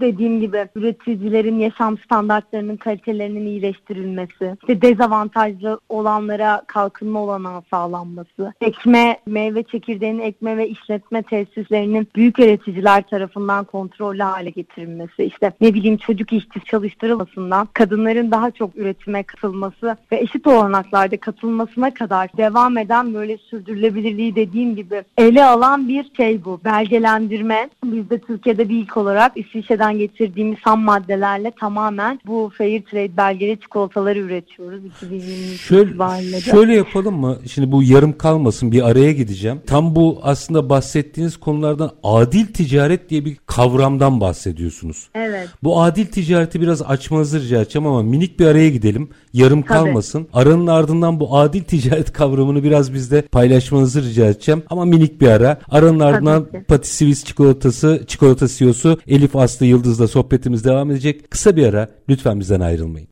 dediğim 0.00 0.40
gibi 0.40 0.68
üreticilerin 0.74 1.58
yaşam 1.58 1.98
standartlarının 1.98 2.76
kalitelerinin 2.76 3.46
iyileştirilmesi, 3.46 4.56
işte 4.60 4.82
dezavantajlı 4.82 5.80
olanlara 5.88 6.62
kalkınma 6.66 7.20
olanağı 7.20 7.62
sağlanması, 7.70 8.52
ekme, 8.60 9.18
meyve 9.26 9.62
çekirdeğinin 9.62 10.20
ekme 10.20 10.56
ve 10.56 10.68
işletme 10.68 11.22
tesislerinin 11.22 12.08
büyük 12.16 12.38
üreticiler 12.38 13.04
tarafından 13.14 13.64
kontrollü 13.64 14.22
hale 14.22 14.50
getirilmesi, 14.50 15.24
işte 15.24 15.52
ne 15.60 15.74
bileyim 15.74 15.96
çocuk 15.96 16.32
işçi 16.32 16.60
çalıştırılmasından 16.64 17.68
kadınların 17.72 18.30
daha 18.30 18.50
çok 18.50 18.76
üretime 18.76 19.22
katılması 19.22 19.96
ve 20.12 20.20
eşit 20.20 20.46
olanaklarda 20.46 21.16
katılmasına 21.16 21.94
kadar 21.94 22.30
devam 22.36 22.78
eden 22.78 23.14
böyle 23.14 23.38
sürdürülebilirliği 23.38 24.36
dediğim 24.36 24.76
gibi 24.76 25.02
ele 25.18 25.44
alan 25.44 25.88
bir 25.88 26.06
şey 26.16 26.44
bu. 26.44 26.60
Belgelendirme. 26.64 27.70
Biz 27.84 28.10
de 28.10 28.18
Türkiye'de 28.18 28.68
bir 28.68 28.76
ilk 28.76 28.96
olarak 28.96 29.32
İsviçre'den 29.36 29.98
getirdiğimiz 29.98 30.58
ham 30.62 30.80
maddelerle 30.80 31.50
tamamen 31.60 32.20
bu 32.26 32.52
Fair 32.58 32.82
Trade 32.82 33.16
belgeli 33.16 33.60
çikolataları 33.60 34.18
üretiyoruz. 34.18 34.84
2020 34.84 35.58
şöyle, 35.58 36.40
şöyle 36.40 36.74
yapalım 36.74 37.14
mı? 37.14 37.38
Şimdi 37.52 37.72
bu 37.72 37.82
yarım 37.82 38.18
kalmasın 38.18 38.72
bir 38.72 38.90
araya 38.90 39.12
gideceğim. 39.12 39.60
Tam 39.66 39.96
bu 39.96 40.20
aslında 40.22 40.68
bahsettiğiniz 40.68 41.36
konulardan 41.36 41.90
adil 42.02 42.46
ticaret 42.46 42.93
diye 43.10 43.24
bir 43.24 43.36
kavramdan 43.46 44.20
bahsediyorsunuz. 44.20 45.08
Evet. 45.14 45.48
Bu 45.62 45.82
adil 45.82 46.06
ticareti 46.06 46.60
biraz 46.60 46.82
açmanızı 46.82 47.40
rica 47.40 47.60
edeceğim 47.60 47.86
ama 47.86 48.02
minik 48.02 48.40
bir 48.40 48.46
araya 48.46 48.70
gidelim. 48.70 49.08
Yarım 49.32 49.62
Tabii. 49.62 49.68
kalmasın. 49.68 50.28
Aranın 50.32 50.66
ardından 50.66 51.20
bu 51.20 51.38
adil 51.38 51.62
ticaret 51.64 52.12
kavramını 52.12 52.62
biraz 52.62 52.94
bizde 52.94 53.22
paylaşmanızı 53.22 54.02
rica 54.02 54.26
edeceğim. 54.26 54.62
Ama 54.70 54.84
minik 54.84 55.20
bir 55.20 55.28
ara. 55.28 55.58
Aranın 55.70 56.00
ardından 56.00 56.46
Pati 56.68 56.88
Swiss 56.96 57.24
çikolatası, 57.24 58.04
çikolata 58.06 58.48
CEO'su 58.48 59.00
Elif 59.08 59.36
Aslı 59.36 59.66
Yıldız'la 59.66 60.08
sohbetimiz 60.08 60.64
devam 60.64 60.90
edecek. 60.90 61.30
Kısa 61.30 61.56
bir 61.56 61.66
ara. 61.66 61.88
Lütfen 62.08 62.40
bizden 62.40 62.60
ayrılmayın. 62.60 63.08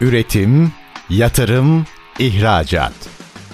Üretim, 0.00 0.72
Yatırım, 1.10 1.84
ihracat. 2.18 2.92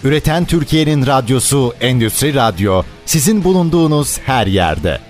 Üreten 0.05 0.45
Türkiye'nin 0.45 1.07
radyosu 1.07 1.75
Endüstri 1.81 2.35
Radyo 2.35 2.83
sizin 3.07 3.45
bulunduğunuz 3.45 4.19
her 4.19 4.47
yerde. 4.47 5.10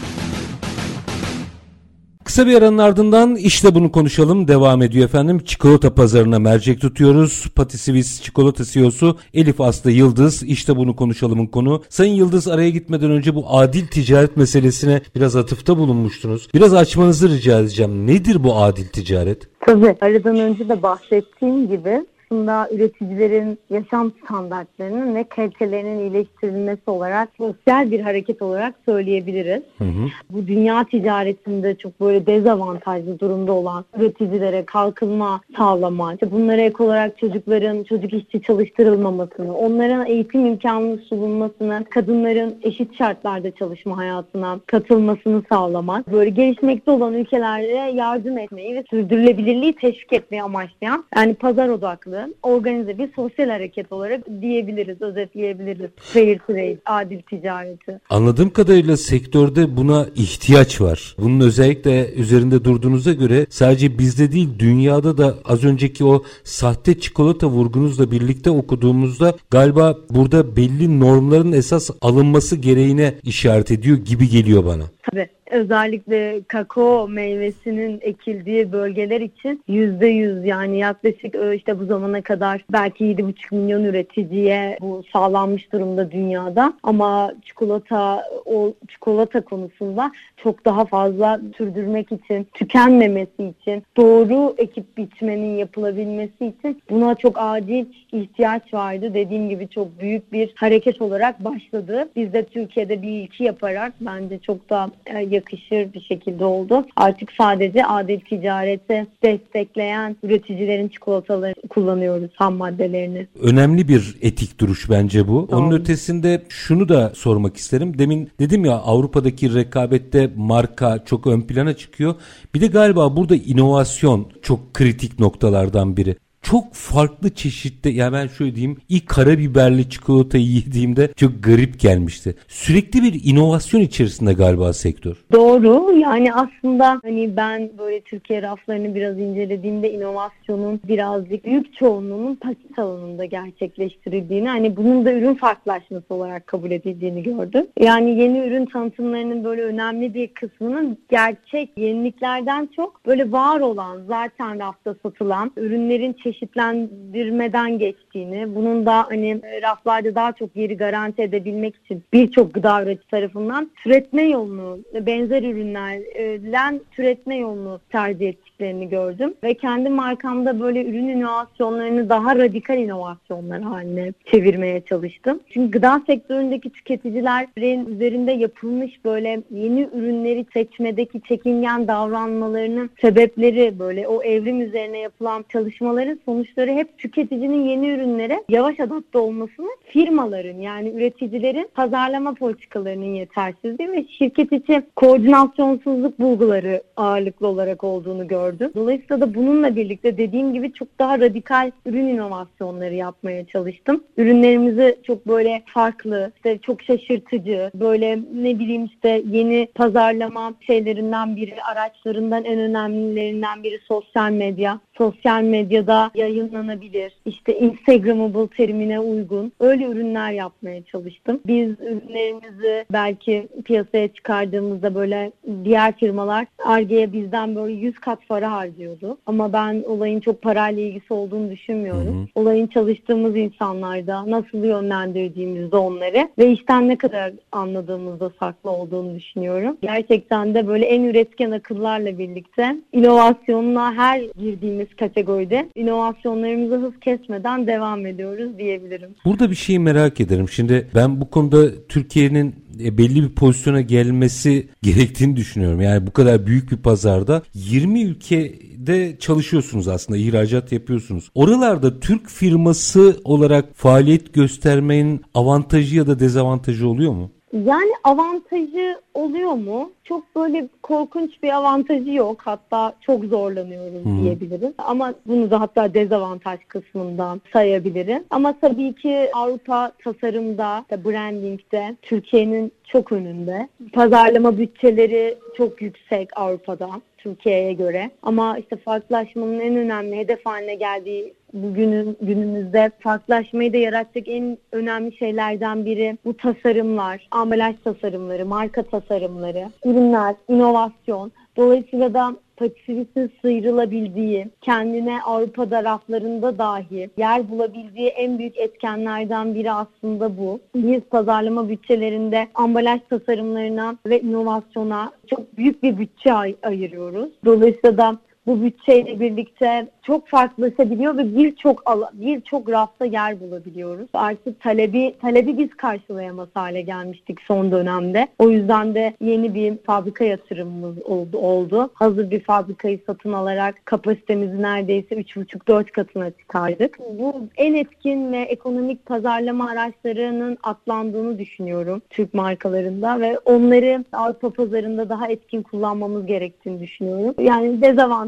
Kısa 2.31 2.47
bir 2.47 2.57
aranın 2.57 2.77
ardından 2.77 3.35
işte 3.35 3.75
bunu 3.75 3.91
konuşalım 3.91 4.47
devam 4.47 4.81
ediyor 4.81 5.05
efendim. 5.05 5.39
Çikolata 5.45 5.93
pazarına 5.93 6.39
mercek 6.39 6.81
tutuyoruz. 6.81 7.47
Patisivis 7.55 8.21
çikolata 8.21 8.63
CEO'su 8.63 9.17
Elif 9.33 9.61
Aslı 9.61 9.91
Yıldız 9.91 10.43
işte 10.43 10.75
bunu 10.75 10.95
konuşalımın 10.95 11.45
konu. 11.45 11.83
Sayın 11.89 12.13
Yıldız 12.13 12.47
araya 12.47 12.69
gitmeden 12.69 13.11
önce 13.11 13.35
bu 13.35 13.45
adil 13.47 13.87
ticaret 13.87 14.37
meselesine 14.37 15.01
biraz 15.15 15.35
atıfta 15.35 15.77
bulunmuştunuz. 15.77 16.49
Biraz 16.53 16.73
açmanızı 16.73 17.29
rica 17.29 17.59
edeceğim. 17.59 18.07
Nedir 18.07 18.43
bu 18.43 18.55
adil 18.55 18.87
ticaret? 18.87 19.47
Tabii 19.65 19.95
aradan 20.01 20.39
önce 20.39 20.69
de 20.69 20.83
bahsettiğim 20.83 21.69
gibi 21.69 22.05
aslında 22.31 22.67
üreticilerin 22.71 23.59
yaşam 23.69 24.11
standartlarının 24.23 25.15
ve 25.15 25.23
kalitelerinin 25.23 25.99
iyileştirilmesi 25.99 26.89
olarak 26.89 27.29
sosyal 27.37 27.91
bir 27.91 27.99
hareket 27.99 28.41
olarak 28.41 28.75
söyleyebiliriz. 28.85 29.63
Hı 29.77 29.83
hı. 29.83 30.07
Bu 30.29 30.47
dünya 30.47 30.83
ticaretinde 30.83 31.75
çok 31.75 32.01
böyle 32.01 32.25
dezavantajlı 32.25 33.19
durumda 33.19 33.51
olan 33.51 33.85
üreticilere 33.97 34.65
kalkınma 34.65 35.41
sağlama, 35.57 36.13
işte 36.13 36.31
bunlara 36.31 36.61
ek 36.61 36.83
olarak 36.83 37.17
çocukların 37.17 37.83
çocuk 37.83 38.13
işçi 38.13 38.41
çalıştırılmamasını, 38.41 39.57
onlara 39.57 40.05
eğitim 40.05 40.45
imkanının 40.45 40.97
sunulmasını, 40.97 41.85
kadınların 41.89 42.55
eşit 42.63 42.97
şartlarda 42.97 43.51
çalışma 43.51 43.97
hayatına 43.97 44.59
katılmasını 44.65 45.43
sağlamak, 45.49 46.11
böyle 46.11 46.29
gelişmekte 46.29 46.91
olan 46.91 47.13
ülkelere 47.13 47.91
yardım 47.91 48.37
etmeyi 48.37 48.75
ve 48.75 48.83
sürdürülebilirliği 48.89 49.73
teşvik 49.73 50.13
etmeyi 50.13 50.43
amaçlayan 50.43 51.03
yani 51.15 51.33
pazar 51.33 51.69
odaklı 51.69 52.20
organize 52.43 52.97
bir 52.97 53.09
sosyal 53.15 53.49
hareket 53.49 53.91
olarak 53.91 54.21
diyebiliriz, 54.41 55.01
özetleyebiliriz. 55.01 55.89
Fair 55.95 56.39
trade, 56.39 56.77
adil 56.85 57.21
ticareti. 57.21 57.99
Anladığım 58.09 58.49
kadarıyla 58.49 58.97
sektörde 58.97 59.77
buna 59.77 60.07
ihtiyaç 60.15 60.81
var. 60.81 61.15
Bunun 61.17 61.39
özellikle 61.39 62.13
üzerinde 62.13 62.63
durduğunuza 62.63 63.13
göre 63.13 63.45
sadece 63.49 63.99
bizde 63.99 64.31
değil 64.31 64.49
dünyada 64.59 65.17
da 65.17 65.35
az 65.45 65.63
önceki 65.63 66.05
o 66.05 66.23
sahte 66.43 66.99
çikolata 66.99 67.47
vurgunuzla 67.47 68.11
birlikte 68.11 68.49
okuduğumuzda 68.49 69.33
galiba 69.51 69.97
burada 70.09 70.55
belli 70.55 70.99
normların 70.99 71.51
esas 71.51 71.89
alınması 72.01 72.55
gereğine 72.55 73.13
işaret 73.23 73.71
ediyor 73.71 73.97
gibi 73.97 74.29
geliyor 74.29 74.65
bana. 74.65 74.83
Tabii 75.11 75.29
özellikle 75.51 76.41
kakao 76.47 77.07
meyvesinin 77.07 77.99
ekildiği 78.01 78.71
bölgeler 78.71 79.21
için 79.21 79.63
yüzde 79.67 80.07
yüz 80.07 80.45
yani 80.45 80.77
yaklaşık 80.77 81.35
e, 81.35 81.55
işte 81.55 81.79
bu 81.79 81.85
zamana 81.85 82.21
kadar 82.21 82.65
belki 82.69 83.05
7,5 83.05 83.55
milyon 83.55 83.83
üreticiye 83.83 84.77
bu 84.81 85.03
sağlanmış 85.13 85.71
durumda 85.71 86.11
dünyada 86.11 86.73
ama 86.83 87.33
çikolata 87.45 88.23
o 88.45 88.73
çikolata 88.87 89.41
konusunda 89.41 90.11
çok 90.37 90.65
daha 90.65 90.85
fazla 90.85 91.41
sürdürmek 91.57 92.11
için 92.11 92.47
tükenmemesi 92.53 93.53
için 93.61 93.83
doğru 93.97 94.55
ekip 94.57 94.97
biçmenin 94.97 95.57
yapılabilmesi 95.57 96.45
için 96.45 96.81
buna 96.89 97.15
çok 97.15 97.35
acil 97.39 97.85
ihtiyaç 98.11 98.73
vardı. 98.73 99.13
Dediğim 99.13 99.49
gibi 99.49 99.67
çok 99.67 99.99
büyük 99.99 100.31
bir 100.31 100.51
hareket 100.55 101.01
olarak 101.01 101.43
başladı. 101.43 102.09
Biz 102.15 102.33
de 102.33 102.45
Türkiye'de 102.45 103.01
bir 103.01 103.09
ilki 103.09 103.43
yaparak 103.43 103.93
bence 104.01 104.39
çok 104.39 104.69
da 104.69 104.89
yakın 105.29 105.40
yakışır 105.41 105.93
bir 105.93 106.01
şekilde 106.01 106.45
oldu. 106.45 106.85
Artık 106.95 107.31
sadece 107.37 107.85
adil 107.85 108.19
ticareti 108.19 109.07
destekleyen 109.23 110.15
üreticilerin 110.23 110.87
çikolataları 110.87 111.53
kullanıyoruz 111.69 112.31
ham 112.35 112.55
maddelerini. 112.55 113.27
Önemli 113.41 113.87
bir 113.87 114.17
etik 114.21 114.59
duruş 114.59 114.89
bence 114.89 115.27
bu. 115.27 115.47
Doğru. 115.51 115.59
Onun 115.59 115.71
ötesinde 115.71 116.41
şunu 116.49 116.89
da 116.89 117.11
sormak 117.15 117.57
isterim. 117.57 117.99
Demin 117.99 118.29
dedim 118.39 118.65
ya 118.65 118.73
Avrupa'daki 118.73 119.55
rekabette 119.55 120.29
marka 120.35 121.03
çok 121.05 121.27
ön 121.27 121.41
plana 121.41 121.73
çıkıyor. 121.73 122.15
Bir 122.55 122.61
de 122.61 122.67
galiba 122.67 123.15
burada 123.15 123.35
inovasyon 123.35 124.27
çok 124.41 124.73
kritik 124.73 125.19
noktalardan 125.19 125.97
biri 125.97 126.15
çok 126.41 126.73
farklı 126.73 127.29
çeşitte 127.29 127.89
ya 127.89 128.13
ben 128.13 128.27
şöyle 128.27 128.55
diyeyim 128.55 128.77
ilk 128.89 129.07
karabiberli 129.07 129.89
çikolatayı 129.89 130.45
yediğimde 130.45 131.13
çok 131.15 131.43
garip 131.43 131.79
gelmişti. 131.79 132.35
Sürekli 132.47 133.03
bir 133.03 133.21
inovasyon 133.23 133.81
içerisinde 133.81 134.33
galiba 134.33 134.73
sektör. 134.73 135.15
Doğru 135.31 135.97
yani 135.97 136.33
aslında 136.33 136.99
hani 137.03 137.37
ben 137.37 137.69
böyle 137.77 138.01
Türkiye 138.01 138.41
raflarını 138.41 138.95
biraz 138.95 139.19
incelediğimde 139.19 139.93
inovasyonun 139.93 140.79
birazcık 140.87 141.45
büyük 141.45 141.77
çoğunluğunun 141.77 142.35
paket 142.35 142.79
alanında 142.79 143.25
gerçekleştirildiğini 143.25 144.49
hani 144.49 144.77
bunun 144.77 145.05
da 145.05 145.13
ürün 145.13 145.35
farklılaşması 145.35 146.13
olarak 146.13 146.47
kabul 146.47 146.71
edildiğini 146.71 147.23
gördüm. 147.23 147.67
Yani 147.79 148.21
yeni 148.21 148.39
ürün 148.39 148.65
tanıtımlarının 148.65 149.43
böyle 149.43 149.61
önemli 149.61 150.13
bir 150.13 150.27
kısmının 150.27 150.97
gerçek 151.09 151.77
yeniliklerden 151.77 152.69
çok 152.75 153.05
böyle 153.05 153.31
var 153.31 153.59
olan 153.59 154.01
zaten 154.07 154.59
rafta 154.59 154.95
satılan 155.03 155.51
ürünlerin 155.57 156.13
çeşitli 156.13 156.30
çeşitlendirmeden 156.33 157.79
geçtiğini, 157.79 158.55
bunun 158.55 158.85
da 158.85 159.09
hani 159.09 159.41
e, 159.43 159.61
raflarda 159.61 160.15
daha 160.15 160.31
çok 160.31 160.55
yeri 160.55 160.77
garanti 160.77 161.21
edebilmek 161.21 161.75
için 161.75 162.03
birçok 162.13 162.53
gıda 162.53 162.83
üretici 162.83 163.09
tarafından 163.11 163.71
türetme 163.83 164.23
yolunu, 164.23 164.79
benzer 164.93 165.43
ürünlerden 165.43 166.81
türetme 166.91 167.35
yolunu 167.35 167.79
tercih 167.89 168.29
ettik 168.29 168.50
ettiklerini 168.61 168.89
gördüm 168.89 169.33
ve 169.43 169.53
kendi 169.53 169.89
markamda 169.89 170.59
böyle 170.59 170.85
ürün 170.85 171.07
inovasyonlarını 171.07 172.09
daha 172.09 172.35
radikal 172.35 172.77
inovasyonlar 172.77 173.61
haline 173.61 174.13
çevirmeye 174.25 174.81
çalıştım. 174.81 175.39
Çünkü 175.49 175.71
gıda 175.71 176.01
sektöründeki 176.07 176.69
tüketicilerin 176.69 177.95
üzerinde 177.95 178.31
yapılmış 178.31 179.05
böyle 179.05 179.41
yeni 179.51 179.89
ürünleri 179.93 180.45
seçmedeki 180.53 181.21
çekingen 181.21 181.87
davranmalarının 181.87 182.89
sebepleri 183.01 183.79
böyle 183.79 184.07
o 184.07 184.23
evrim 184.23 184.61
üzerine 184.61 184.99
yapılan 184.99 185.45
çalışmaların 185.49 186.19
sonuçları 186.25 186.71
hep 186.71 186.97
tüketicinin 186.97 187.65
yeni 187.65 187.89
ürünlere 187.89 188.43
yavaş 188.49 188.79
adapte 188.79 189.17
olmasını 189.17 189.69
firmaların 189.85 190.57
yani 190.57 190.89
üreticilerin 190.89 191.69
pazarlama 191.75 192.33
politikalarının 192.33 193.13
yetersizliği 193.13 193.91
ve 193.91 194.05
şirket 194.17 194.51
içi 194.51 194.83
koordinasyonsuzluk 194.95 196.19
bulguları 196.19 196.83
ağırlıklı 196.97 197.47
olarak 197.47 197.83
olduğunu 197.83 198.27
gördüm. 198.27 198.50
Dolayısıyla 198.75 199.21
da 199.21 199.35
bununla 199.35 199.75
birlikte 199.75 200.17
dediğim 200.17 200.53
gibi 200.53 200.73
çok 200.73 200.99
daha 200.99 201.19
radikal 201.19 201.71
ürün 201.85 202.07
inovasyonları 202.07 202.93
yapmaya 202.93 203.45
çalıştım. 203.45 204.03
Ürünlerimizi 204.17 204.97
çok 205.03 205.27
böyle 205.27 205.63
farklı, 205.65 206.31
işte 206.35 206.57
çok 206.57 206.81
şaşırtıcı, 206.81 207.71
böyle 207.73 208.19
ne 208.35 208.59
bileyim 208.59 208.85
işte 208.85 209.23
yeni 209.29 209.67
pazarlama 209.75 210.53
şeylerinden 210.61 211.35
biri, 211.35 211.63
araçlarından 211.63 212.45
en 212.45 212.59
önemlilerinden 212.59 213.63
biri 213.63 213.79
sosyal 213.87 214.31
medya. 214.31 214.79
Sosyal 215.01 215.43
medyada 215.43 216.11
yayınlanabilir, 216.15 217.13
işte 217.25 217.59
Instagramable 217.59 218.47
terimine 218.47 218.99
uygun 218.99 219.51
öyle 219.59 219.85
ürünler 219.85 220.31
yapmaya 220.31 220.83
çalıştım. 220.83 221.39
Biz 221.47 221.69
ürünlerimizi 221.69 222.85
belki 222.91 223.47
piyasaya 223.65 224.07
çıkardığımızda 224.07 224.95
böyle 224.95 225.31
diğer 225.63 225.97
firmalar 225.97 226.47
Arge'ye 226.65 227.13
bizden 227.13 227.55
böyle 227.55 227.73
100 227.73 227.99
kat 227.99 228.19
para 228.27 228.51
harcıyordu. 228.51 229.17
Ama 229.25 229.53
ben 229.53 229.83
olayın 229.87 230.19
çok 230.19 230.41
parayla 230.41 230.83
ilgisi 230.83 231.13
olduğunu 231.13 231.51
düşünmüyorum. 231.51 232.17
Hı 232.17 232.21
hı. 232.21 232.27
Olayın 232.35 232.67
çalıştığımız 232.67 233.35
insanlarda 233.35 234.31
nasıl 234.31 234.63
yönlendirdiğimizde 234.63 235.77
onları 235.77 236.29
ve 236.37 236.51
işten 236.51 236.89
ne 236.89 236.95
kadar 236.95 237.33
anladığımızda 237.51 238.31
saklı 238.39 238.69
olduğunu 238.69 239.15
düşünüyorum. 239.15 239.77
Gerçekten 239.81 240.53
de 240.53 240.67
böyle 240.67 240.85
en 240.85 241.03
üretken 241.03 241.51
akıllarla 241.51 242.17
birlikte 242.17 242.75
inovasyonla 242.93 243.93
her 243.93 244.19
girdiğimiz 244.19 244.90
kategoride 244.95 245.69
inovasyonlarımızı 245.75 246.75
hız 246.75 246.99
kesmeden 247.01 247.67
devam 247.67 248.05
ediyoruz 248.05 248.57
diyebilirim. 248.57 249.15
Burada 249.25 249.49
bir 249.49 249.55
şeyi 249.55 249.79
merak 249.79 250.21
ederim. 250.21 250.49
Şimdi 250.49 250.87
ben 250.95 251.21
bu 251.21 251.29
konuda 251.29 251.87
Türkiye'nin 251.87 252.55
e, 252.83 252.97
belli 252.97 253.23
bir 253.23 253.35
pozisyona 253.35 253.81
gelmesi 253.81 254.67
gerektiğini 254.81 255.35
düşünüyorum. 255.35 255.81
Yani 255.81 256.07
bu 256.07 256.11
kadar 256.11 256.45
büyük 256.45 256.71
bir 256.71 256.77
pazarda 256.77 257.41
20 257.53 258.03
ülkede 258.03 259.17
çalışıyorsunuz 259.19 259.87
aslında, 259.87 260.17
ihracat 260.19 260.71
yapıyorsunuz. 260.71 261.31
Oralarda 261.35 261.99
Türk 261.99 262.29
firması 262.29 263.17
olarak 263.23 263.65
faaliyet 263.75 264.33
göstermenin 264.33 265.21
avantajı 265.33 265.95
ya 265.95 266.07
da 266.07 266.19
dezavantajı 266.19 266.87
oluyor 266.87 267.11
mu? 267.11 267.31
Yani 267.53 267.91
avantajı 268.03 268.99
oluyor 269.13 269.51
mu? 269.51 269.91
Çok 270.03 270.35
böyle 270.35 270.67
korkunç 270.83 271.43
bir 271.43 271.49
avantajı 271.49 272.11
yok. 272.11 272.41
Hatta 272.41 272.93
çok 273.01 273.25
zorlanıyoruz 273.25 274.05
hmm. 274.05 274.23
diyebilirim. 274.23 274.73
Ama 274.77 275.13
bunu 275.25 275.51
da 275.51 275.61
hatta 275.61 275.93
dezavantaj 275.93 276.59
kısmından 276.67 277.41
sayabilirim. 277.53 278.23
Ama 278.29 278.59
tabii 278.61 278.95
ki 278.95 279.29
Avrupa 279.33 279.91
tasarımda, 280.03 280.85
brandingde 280.91 281.95
Türkiye'nin 282.01 282.71
çok 282.83 283.11
önünde. 283.11 283.67
Pazarlama 283.93 284.57
bütçeleri 284.57 285.37
çok 285.57 285.81
yüksek 285.81 286.29
Avrupa'da. 286.35 286.89
Türkiye'ye 287.23 287.73
göre. 287.73 288.11
Ama 288.21 288.57
işte 288.57 288.75
farklılaşmanın 288.75 289.59
en 289.59 289.75
önemli 289.75 290.17
hedef 290.17 290.45
haline 290.45 290.75
geldiği 290.75 291.33
bugünün 291.53 292.17
günümüzde 292.21 292.91
farklılaşmayı 292.99 293.73
da 293.73 293.77
yaratacak 293.77 294.27
en 294.27 294.57
önemli 294.71 295.17
şeylerden 295.17 295.85
biri 295.85 296.17
bu 296.25 296.37
tasarımlar, 296.37 297.27
ambalaj 297.31 297.75
tasarımları, 297.83 298.45
marka 298.45 298.83
tasarımları, 298.83 299.69
ürünler, 299.85 300.35
inovasyon. 300.49 301.31
Dolayısıyla 301.57 302.13
da 302.13 302.35
patifisin 302.57 303.31
sıyrılabildiği, 303.41 304.47
kendine 304.61 305.21
Avrupa'da 305.21 305.83
raflarında 305.83 306.57
dahi 306.57 307.09
yer 307.17 307.49
bulabildiği 307.49 308.07
en 308.07 308.39
büyük 308.39 308.57
etkenlerden 308.57 309.55
biri 309.55 309.71
aslında 309.71 310.37
bu. 310.37 310.59
Biz 310.75 311.01
pazarlama 311.01 311.69
bütçelerinde 311.69 312.47
ambalaj 312.55 313.01
tasarımlarına 313.09 313.97
ve 314.05 314.21
inovasyona 314.21 315.11
çok 315.27 315.57
büyük 315.57 315.83
bir 315.83 315.97
bütçe 315.97 316.33
ay- 316.33 316.55
ayırıyoruz. 316.63 317.29
Dolayısıyla 317.45 317.97
da 317.97 318.17
bu 318.47 318.61
bütçeyle 318.61 319.19
birlikte 319.19 319.87
çok 320.03 320.27
farklılaşabiliyor 320.27 321.17
ve 321.17 321.35
birçok 321.35 321.83
birçok 322.13 322.69
rafta 322.69 323.05
yer 323.05 323.39
bulabiliyoruz. 323.39 324.09
Artık 324.13 324.61
talebi 324.61 325.15
talebi 325.21 325.57
biz 325.57 325.69
karşılayamaz 325.69 326.47
hale 326.53 326.81
gelmiştik 326.81 327.41
son 327.41 327.71
dönemde. 327.71 328.27
O 328.39 328.49
yüzden 328.49 328.95
de 328.95 329.13
yeni 329.21 329.53
bir 329.53 329.77
fabrika 329.77 330.23
yatırımımız 330.23 331.01
oldu. 331.05 331.37
oldu. 331.37 331.89
Hazır 331.93 332.31
bir 332.31 332.39
fabrikayı 332.39 332.99
satın 333.05 333.33
alarak 333.33 333.85
kapasitemizi 333.85 334.61
neredeyse 334.61 335.15
3,5-4 335.15 335.91
katına 335.91 336.31
çıkardık. 336.31 336.99
Bu 337.19 337.41
en 337.57 337.73
etkin 337.73 338.31
ve 338.31 338.37
ekonomik 338.37 339.05
pazarlama 339.05 339.69
araçlarının 339.69 340.57
atlandığını 340.63 341.39
düşünüyorum 341.39 342.01
Türk 342.09 342.33
markalarında 342.33 343.19
ve 343.19 343.39
onları 343.39 344.05
Avrupa 344.11 344.49
pazarında 344.49 345.09
daha 345.09 345.27
etkin 345.27 345.61
kullanmamız 345.61 346.25
gerektiğini 346.25 346.79
düşünüyorum. 346.79 347.35
Yani 347.39 347.81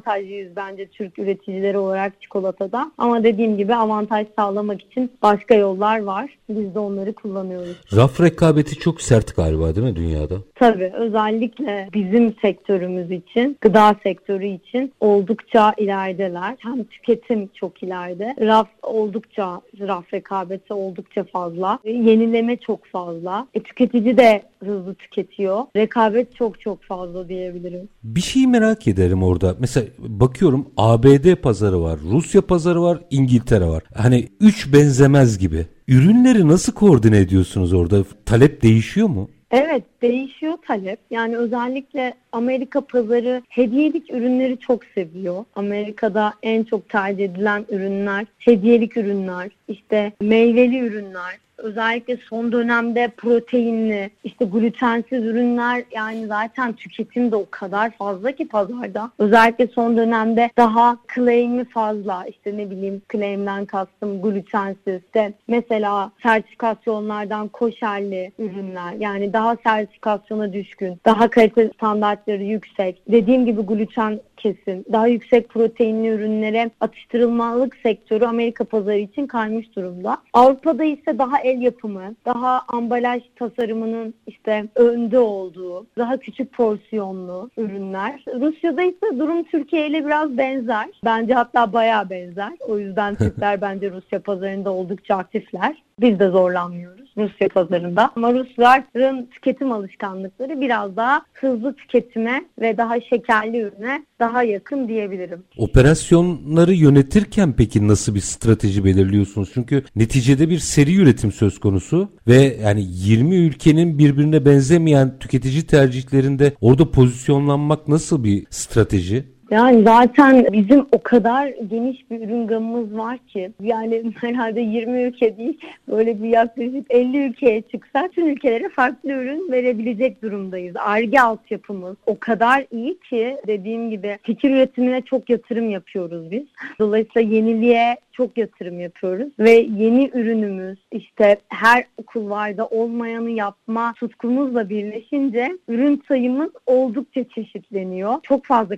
dezavantajlıyız 0.03 0.55
bence 0.55 0.87
Türk 0.87 1.19
üreticileri 1.19 1.77
olarak 1.77 2.21
çikolatada. 2.21 2.91
Ama 2.97 3.23
dediğim 3.23 3.57
gibi 3.57 3.75
avantaj 3.75 4.27
sağlamak 4.35 4.81
için 4.81 5.11
başka 5.21 5.55
yollar 5.55 6.03
var. 6.03 6.37
Biz 6.49 6.75
de 6.75 6.79
onları 6.79 7.13
kullanıyoruz. 7.13 7.81
Raf 7.95 8.21
rekabeti 8.21 8.79
çok 8.79 9.01
sert 9.01 9.35
galiba 9.35 9.75
değil 9.75 9.87
mi 9.87 9.95
dünyada? 9.95 10.35
Tabii 10.55 10.91
özellikle 10.95 11.89
bizim 11.93 12.35
sektörümüz 12.41 13.11
için, 13.11 13.57
gıda 13.61 13.95
sektörü 14.03 14.45
için 14.45 14.93
oldukça 14.99 15.73
ilerideler. 15.77 16.55
Hem 16.59 16.83
tüketim 16.83 17.49
çok 17.53 17.83
ileride. 17.83 18.35
Raf 18.41 18.67
oldukça, 18.83 19.61
raf 19.79 20.13
rekabeti 20.13 20.73
oldukça 20.73 21.23
fazla. 21.23 21.79
Yenileme 21.85 22.57
çok 22.57 22.85
fazla. 22.85 23.47
E, 23.53 23.59
tüketici 23.59 24.17
de 24.17 24.43
hızlı 24.65 24.95
tüketiyor. 24.95 25.63
Rekabet 25.75 26.35
çok 26.35 26.61
çok 26.61 26.83
fazla 26.83 27.29
diyebilirim. 27.29 27.89
Bir 28.03 28.21
şeyi 28.21 28.47
merak 28.47 28.87
ederim 28.87 29.23
orada. 29.23 29.55
Mesela 29.59 29.87
bakıyorum 29.99 30.67
ABD 30.77 31.35
pazarı 31.35 31.81
var, 31.81 31.99
Rusya 32.11 32.41
pazarı 32.41 32.81
var, 32.81 32.99
İngiltere 33.09 33.65
var. 33.65 33.83
Hani 33.95 34.27
üç 34.39 34.73
benzemez 34.73 35.37
gibi. 35.37 35.65
Ürünleri 35.87 36.47
nasıl 36.47 36.73
koordine 36.73 37.17
ediyorsunuz 37.17 37.73
orada? 37.73 38.03
Talep 38.25 38.61
değişiyor 38.61 39.07
mu? 39.07 39.29
Evet 39.53 39.83
değişiyor 40.01 40.53
talep. 40.67 40.99
Yani 41.11 41.37
özellikle 41.37 42.13
Amerika 42.31 42.81
pazarı 42.81 43.41
hediyelik 43.49 44.13
ürünleri 44.13 44.57
çok 44.57 44.85
seviyor. 44.85 45.45
Amerika'da 45.55 46.33
en 46.43 46.63
çok 46.63 46.89
tercih 46.89 47.25
edilen 47.25 47.65
ürünler 47.69 48.25
hediyelik 48.39 48.97
ürünler, 48.97 49.51
işte 49.67 50.11
meyveli 50.21 50.79
ürünler, 50.79 51.37
özellikle 51.63 52.17
son 52.17 52.51
dönemde 52.51 53.07
proteinli, 53.17 54.09
işte 54.23 54.45
glutensiz 54.45 55.23
ürünler 55.23 55.83
yani 55.95 56.27
zaten 56.27 56.73
tüketim 56.73 57.31
de 57.31 57.35
o 57.35 57.45
kadar 57.51 57.91
fazla 57.91 58.31
ki 58.31 58.47
pazarda. 58.47 59.11
Özellikle 59.19 59.67
son 59.67 59.97
dönemde 59.97 60.49
daha 60.57 60.97
claim'i 61.15 61.65
fazla. 61.65 62.25
işte 62.25 62.57
ne 62.57 62.69
bileyim 62.69 63.01
claim'den 63.11 63.65
kastım 63.65 64.21
glutensiz. 64.21 65.01
de 65.13 65.33
mesela 65.47 66.11
sertifikasyonlardan 66.23 67.47
koşerli 67.47 68.31
ürünler 68.39 68.93
yani 68.99 69.33
daha 69.33 69.57
sertifikasyona 69.63 70.53
düşkün, 70.53 70.99
daha 71.05 71.29
kalite 71.29 71.69
standartları 71.73 72.43
yüksek. 72.43 73.01
Dediğim 73.07 73.45
gibi 73.45 73.61
gluten 73.61 74.19
kesim, 74.43 74.85
daha 74.91 75.07
yüksek 75.07 75.49
proteinli 75.49 76.07
ürünlere 76.07 76.71
atıştırılmalık 76.79 77.75
sektörü 77.75 78.25
Amerika 78.25 78.63
pazarı 78.63 78.97
için 78.97 79.27
kaymış 79.27 79.75
durumda. 79.75 80.17
Avrupa'da 80.33 80.83
ise 80.83 81.17
daha 81.19 81.39
el 81.39 81.61
yapımı, 81.61 82.15
daha 82.25 82.61
ambalaj 82.67 83.23
tasarımının 83.35 84.13
işte 84.27 84.65
önde 84.75 85.19
olduğu, 85.19 85.85
daha 85.97 86.17
küçük 86.17 86.53
porsiyonlu 86.53 87.49
ürünler. 87.57 88.23
Rusya'da 88.39 88.81
ise 88.81 89.19
durum 89.19 89.43
Türkiye 89.43 89.87
ile 89.87 90.05
biraz 90.05 90.37
benzer. 90.37 90.89
Bence 91.05 91.33
hatta 91.33 91.73
bayağı 91.73 92.09
benzer. 92.09 92.53
O 92.67 92.79
yüzden 92.79 93.15
Türkler 93.23 93.61
bence 93.61 93.91
Rusya 93.91 94.19
pazarında 94.19 94.73
oldukça 94.73 95.15
aktifler. 95.15 95.83
Biz 95.99 96.19
de 96.19 96.29
zorlanmıyoruz 96.29 97.03
Rusya 97.17 97.49
pazarında. 97.49 98.11
Ama 98.15 98.33
Rusların 98.33 99.25
tüketim 99.25 99.71
alışkanlıkları 99.71 100.61
biraz 100.61 100.95
daha 100.95 101.21
hızlı 101.33 101.75
tüketime 101.75 102.45
ve 102.61 102.77
daha 102.77 103.01
şekerli 103.01 103.59
ürüne 103.59 104.05
daha 104.19 104.43
yakın 104.43 104.87
diyebilirim. 104.87 105.43
Operasyonları 105.57 106.73
yönetirken 106.73 107.53
peki 107.57 107.87
nasıl 107.87 108.15
bir 108.15 108.19
strateji 108.19 108.85
belirliyorsunuz? 108.85 109.49
Çünkü 109.53 109.83
neticede 109.95 110.49
bir 110.49 110.59
seri 110.59 110.95
üretim 110.95 111.31
söz 111.31 111.59
konusu 111.59 112.09
ve 112.27 112.57
yani 112.63 112.83
20 112.87 113.35
ülkenin 113.35 113.97
birbirine 113.97 114.45
benzemeyen 114.45 115.19
tüketici 115.19 115.67
tercihlerinde 115.67 116.53
orada 116.61 116.91
pozisyonlanmak 116.91 117.87
nasıl 117.87 118.23
bir 118.23 118.45
strateji? 118.49 119.32
Yani 119.53 119.83
zaten 119.83 120.47
bizim 120.53 120.85
o 120.91 121.01
kadar 121.03 121.47
geniş 121.47 122.11
bir 122.11 122.19
ürün 122.19 122.47
gamımız 122.47 122.97
var 122.97 123.17
ki 123.17 123.51
yani 123.61 124.03
herhalde 124.21 124.61
20 124.61 125.01
ülke 125.01 125.37
değil 125.37 125.59
böyle 125.87 126.23
bir 126.23 126.29
yaklaşık 126.29 126.85
50 126.89 127.17
ülkeye 127.17 127.61
çıksak 127.61 128.13
tüm 128.13 128.27
ülkelere 128.27 128.69
farklı 128.69 129.11
ürün 129.11 129.51
verebilecek 129.51 130.21
durumdayız. 130.21 130.75
Arge 130.79 131.19
altyapımız 131.19 131.95
o 132.05 132.19
kadar 132.19 132.65
iyi 132.71 132.99
ki 132.99 133.37
dediğim 133.47 133.89
gibi 133.89 134.17
fikir 134.23 134.49
üretimine 134.49 135.01
çok 135.01 135.29
yatırım 135.29 135.69
yapıyoruz 135.69 136.31
biz. 136.31 136.43
Dolayısıyla 136.79 137.35
yeniliğe 137.35 137.97
çok 138.13 138.37
yatırım 138.37 138.79
yapıyoruz 138.79 139.29
ve 139.39 139.51
yeni 139.51 140.11
ürünümüz 140.13 140.79
işte 140.91 141.37
her 141.49 141.83
kulvarda 142.07 142.67
olmayanı 142.67 143.29
yapma 143.29 143.93
tutkumuzla 143.99 144.69
birleşince 144.69 145.57
ürün 145.67 146.03
sayımız 146.07 146.49
oldukça 146.65 147.23
çeşitleniyor. 147.23 148.15
Çok 148.23 148.45
fazla 148.45 148.75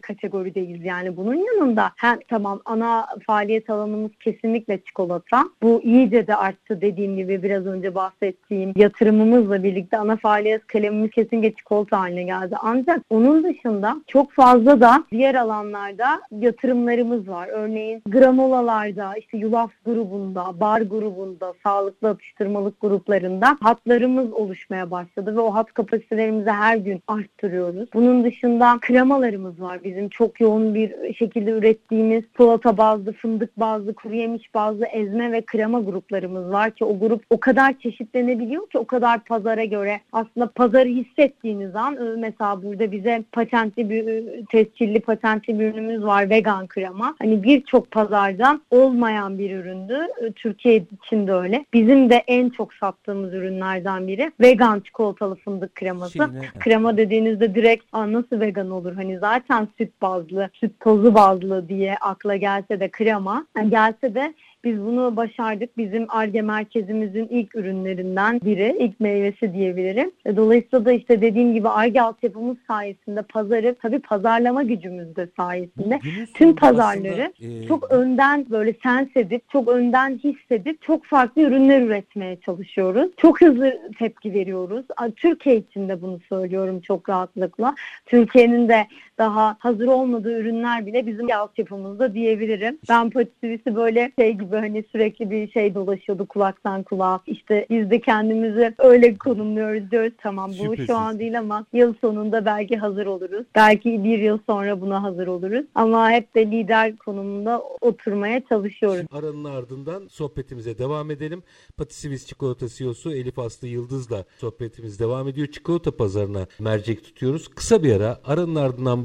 kategorideyiz 0.66 0.86
yani 0.86 1.18
bunun 1.18 1.36
yanında 1.36 1.92
hem 1.96 2.20
tamam 2.30 2.62
ana 2.66 3.08
faaliyet 3.28 3.70
alanımız 3.70 4.12
kesinlikle 4.20 4.80
çikolata. 4.84 5.44
Bu 5.62 5.82
iyice 5.84 6.28
de 6.28 6.36
arttı 6.36 6.82
dediğim 6.82 7.16
gibi 7.16 7.44
biraz 7.44 7.66
önce 7.66 7.96
bahsettiğim 7.96 8.74
yatırımımızla 8.76 9.64
birlikte 9.64 9.98
ana 9.98 10.16
faaliyet 10.16 10.68
kalemimiz 10.68 11.12
kesinlikle 11.12 11.54
çikolata 11.54 12.00
haline 12.00 12.24
geldi. 12.24 12.56
Ancak 12.62 13.02
onun 13.10 13.44
dışında 13.44 13.96
çok 14.08 14.32
fazla 14.32 14.82
da 14.82 15.04
diğer 15.12 15.36
alanlarda 15.36 16.22
yatırımlarımız 16.32 17.28
var. 17.28 17.48
Örneğin 17.52 18.02
granolalarda, 18.08 19.14
işte 19.16 19.38
yulaf 19.38 19.72
grubunda, 19.86 20.60
bar 20.60 20.82
grubunda, 20.82 21.54
sağlıklı 21.64 22.10
atıştırmalık 22.10 22.82
gruplarında 22.82 23.58
hatlarımız 23.62 24.34
oluşmaya 24.34 24.92
başladı 24.92 25.36
ve 25.36 25.40
o 25.40 25.54
hat 25.54 25.74
kapasitelerimizi 25.74 26.50
her 26.50 26.78
gün 26.78 27.02
arttırıyoruz. 27.08 27.90
Bunun 27.94 28.24
dışında 28.24 28.78
kremalarımız 28.82 29.62
var. 29.62 29.84
Bizim 29.84 30.10
çok 30.10 30.42
yoğun 30.42 30.45
bir 30.46 31.14
şekilde 31.14 31.52
ürettiğimiz 31.52 32.24
salata 32.38 32.78
bazlı, 32.78 33.14
fındık 33.14 33.60
bazlı, 33.60 33.94
kuru 33.94 34.16
yemiş 34.16 34.54
bazlı 34.54 34.86
ezme 34.86 35.32
ve 35.32 35.42
krema 35.42 35.80
gruplarımız 35.80 36.52
var 36.52 36.72
ki 36.72 36.86
o 36.86 37.00
grup 37.00 37.24
o 37.30 37.40
kadar 37.40 37.80
çeşitlenebiliyor 37.80 38.70
ki 38.70 38.78
o 38.78 38.86
kadar 38.86 39.24
pazara 39.24 39.66
göre 39.66 40.02
aslında 40.12 40.48
pazarı 40.48 40.90
hissettiğiniz 40.90 41.76
an 41.76 41.96
e, 41.96 42.16
mesela 42.18 42.64
burada 42.64 42.92
bize 42.92 43.24
patentli 43.32 43.90
bir 43.90 44.08
e, 44.08 44.46
tescilli 44.46 45.00
patentli 45.00 45.60
bir 45.60 45.66
ürünümüz 45.66 46.04
var 46.04 46.30
vegan 46.30 46.68
krema. 46.68 47.16
Hani 47.20 47.44
birçok 47.44 47.92
pazardan 47.92 48.62
olmayan 48.72 49.38
bir 49.38 49.52
üründü. 49.52 50.00
E, 50.22 50.32
Türkiye 50.32 50.76
için 50.76 51.28
de 51.28 51.34
öyle. 51.34 51.66
Bizim 51.74 52.10
de 52.10 52.24
en 52.28 52.50
çok 52.50 52.74
sattığımız 52.74 53.34
ürünlerden 53.34 54.08
biri 54.08 54.32
vegan 54.42 54.80
çikolatalı 54.80 55.36
fındık 55.36 55.76
kreması. 55.76 56.12
Şeyine. 56.12 56.42
Krema 56.60 56.98
dediğinizde 56.98 57.56
direkt 57.56 57.94
nasıl 57.94 58.40
vegan 58.40 58.70
olur? 58.70 58.94
Hani 58.96 59.20
zaten 59.20 59.68
süt 59.78 60.02
bazlı, 60.02 60.35
süt 60.54 60.80
tozu 60.80 61.16
bazlı 61.16 61.70
diye 61.70 61.96
akla 62.02 62.36
gelse 62.36 62.80
de 62.80 62.90
krema. 62.90 63.46
Yani 63.58 63.70
gelse 63.70 64.16
de 64.16 64.34
biz 64.64 64.86
bunu 64.86 65.16
başardık. 65.16 65.78
Bizim 65.78 66.06
ARGE 66.10 66.42
merkezimizin 66.42 67.28
ilk 67.28 67.56
ürünlerinden 67.56 68.42
biri, 68.42 68.76
ilk 68.80 69.00
meyvesi 69.00 69.54
diyebilirim. 69.54 70.12
E, 70.26 70.36
dolayısıyla 70.36 70.86
da 70.86 70.92
işte 70.92 71.22
dediğim 71.22 71.54
gibi 71.54 71.70
ARGE 71.70 72.02
altyapımız 72.02 72.58
sayesinde 72.68 73.22
pazarı, 73.22 73.76
tabii 73.82 74.00
pazarlama 74.00 74.64
gücümüz 74.64 75.16
de 75.16 75.28
sayesinde 75.38 76.00
tüm 76.34 76.56
pazarları 76.56 77.34
aslında, 77.38 77.64
e... 77.64 77.68
çok 77.68 77.92
önden 77.92 78.46
böyle 78.50 78.74
sens 78.84 79.08
edip, 79.16 79.50
çok 79.50 79.68
önden 79.68 80.20
hissedip 80.24 80.82
çok 80.82 81.06
farklı 81.06 81.42
ürünler 81.42 81.82
üretmeye 81.82 82.38
çalışıyoruz. 82.46 83.12
Çok 83.18 83.42
hızlı 83.42 83.80
tepki 84.00 84.34
veriyoruz. 84.34 84.86
Türkiye 85.16 85.56
için 85.56 85.90
de 85.90 86.02
bunu 86.02 86.20
söylüyorum 86.30 86.82
çok 86.82 87.10
rahatlıkla. 87.10 87.76
Türkiye'nin 88.06 88.70
de 88.70 88.88
daha 89.18 89.56
hazır 89.60 89.88
olmadığı 89.88 90.40
ürünler 90.40 90.86
bile 90.86 91.08
bizim 91.08 91.32
altyapımızda 91.32 92.14
diyebilirim. 92.14 92.78
Ben 92.90 93.10
patisivisi 93.10 93.76
böyle 93.76 94.12
şey 94.20 94.34
gibi 94.34 94.56
hani 94.56 94.84
sürekli 94.92 95.32
bir 95.32 95.52
şey 95.52 95.76
dolaşıyordu 95.76 96.26
kulaktan 96.26 96.84
kulağa. 96.84 97.20
İşte 97.28 97.66
biz 97.70 97.90
de 97.90 98.02
kendimizi 98.02 98.74
öyle 98.78 99.18
konumluyoruz 99.18 99.92
diyoruz. 99.92 100.14
Tamam 100.18 100.50
bu 100.50 100.64
Şüphesiz. 100.64 100.88
şu 100.88 100.96
an 100.96 101.20
değil 101.20 101.40
ama 101.40 101.66
yıl 101.74 101.94
sonunda 102.02 102.46
belki 102.46 102.78
hazır 102.78 103.06
oluruz. 103.06 103.46
Belki 103.56 104.04
bir 104.04 104.20
yıl 104.20 104.40
sonra 104.50 104.82
buna 104.82 105.04
hazır 105.04 105.28
oluruz. 105.28 105.66
Ama 105.76 106.12
hep 106.12 106.36
de 106.36 106.46
lider 106.52 106.98
konumunda 106.98 107.62
oturmaya 107.82 108.42
çalışıyoruz. 108.50 109.06
Aranın 109.12 109.44
ardından 109.44 110.08
sohbetimize 110.08 110.78
devam 110.78 111.12
edelim. 111.12 111.44
Patisivis 111.78 112.28
Çikolata 112.28 112.68
CEO'su 112.68 113.14
Elif 113.14 113.40
Aslı 113.40 113.68
Yıldız'la 113.68 114.26
sohbetimiz 114.38 115.00
devam 115.00 115.28
ediyor. 115.28 115.48
Çikolata 115.48 115.92
pazarına 115.98 116.48
mercek 116.60 117.04
tutuyoruz. 117.04 117.48
Kısa 117.48 117.84
bir 117.84 117.96
ara 117.96 118.20
aranın 118.26 118.56
ardından 118.56 119.05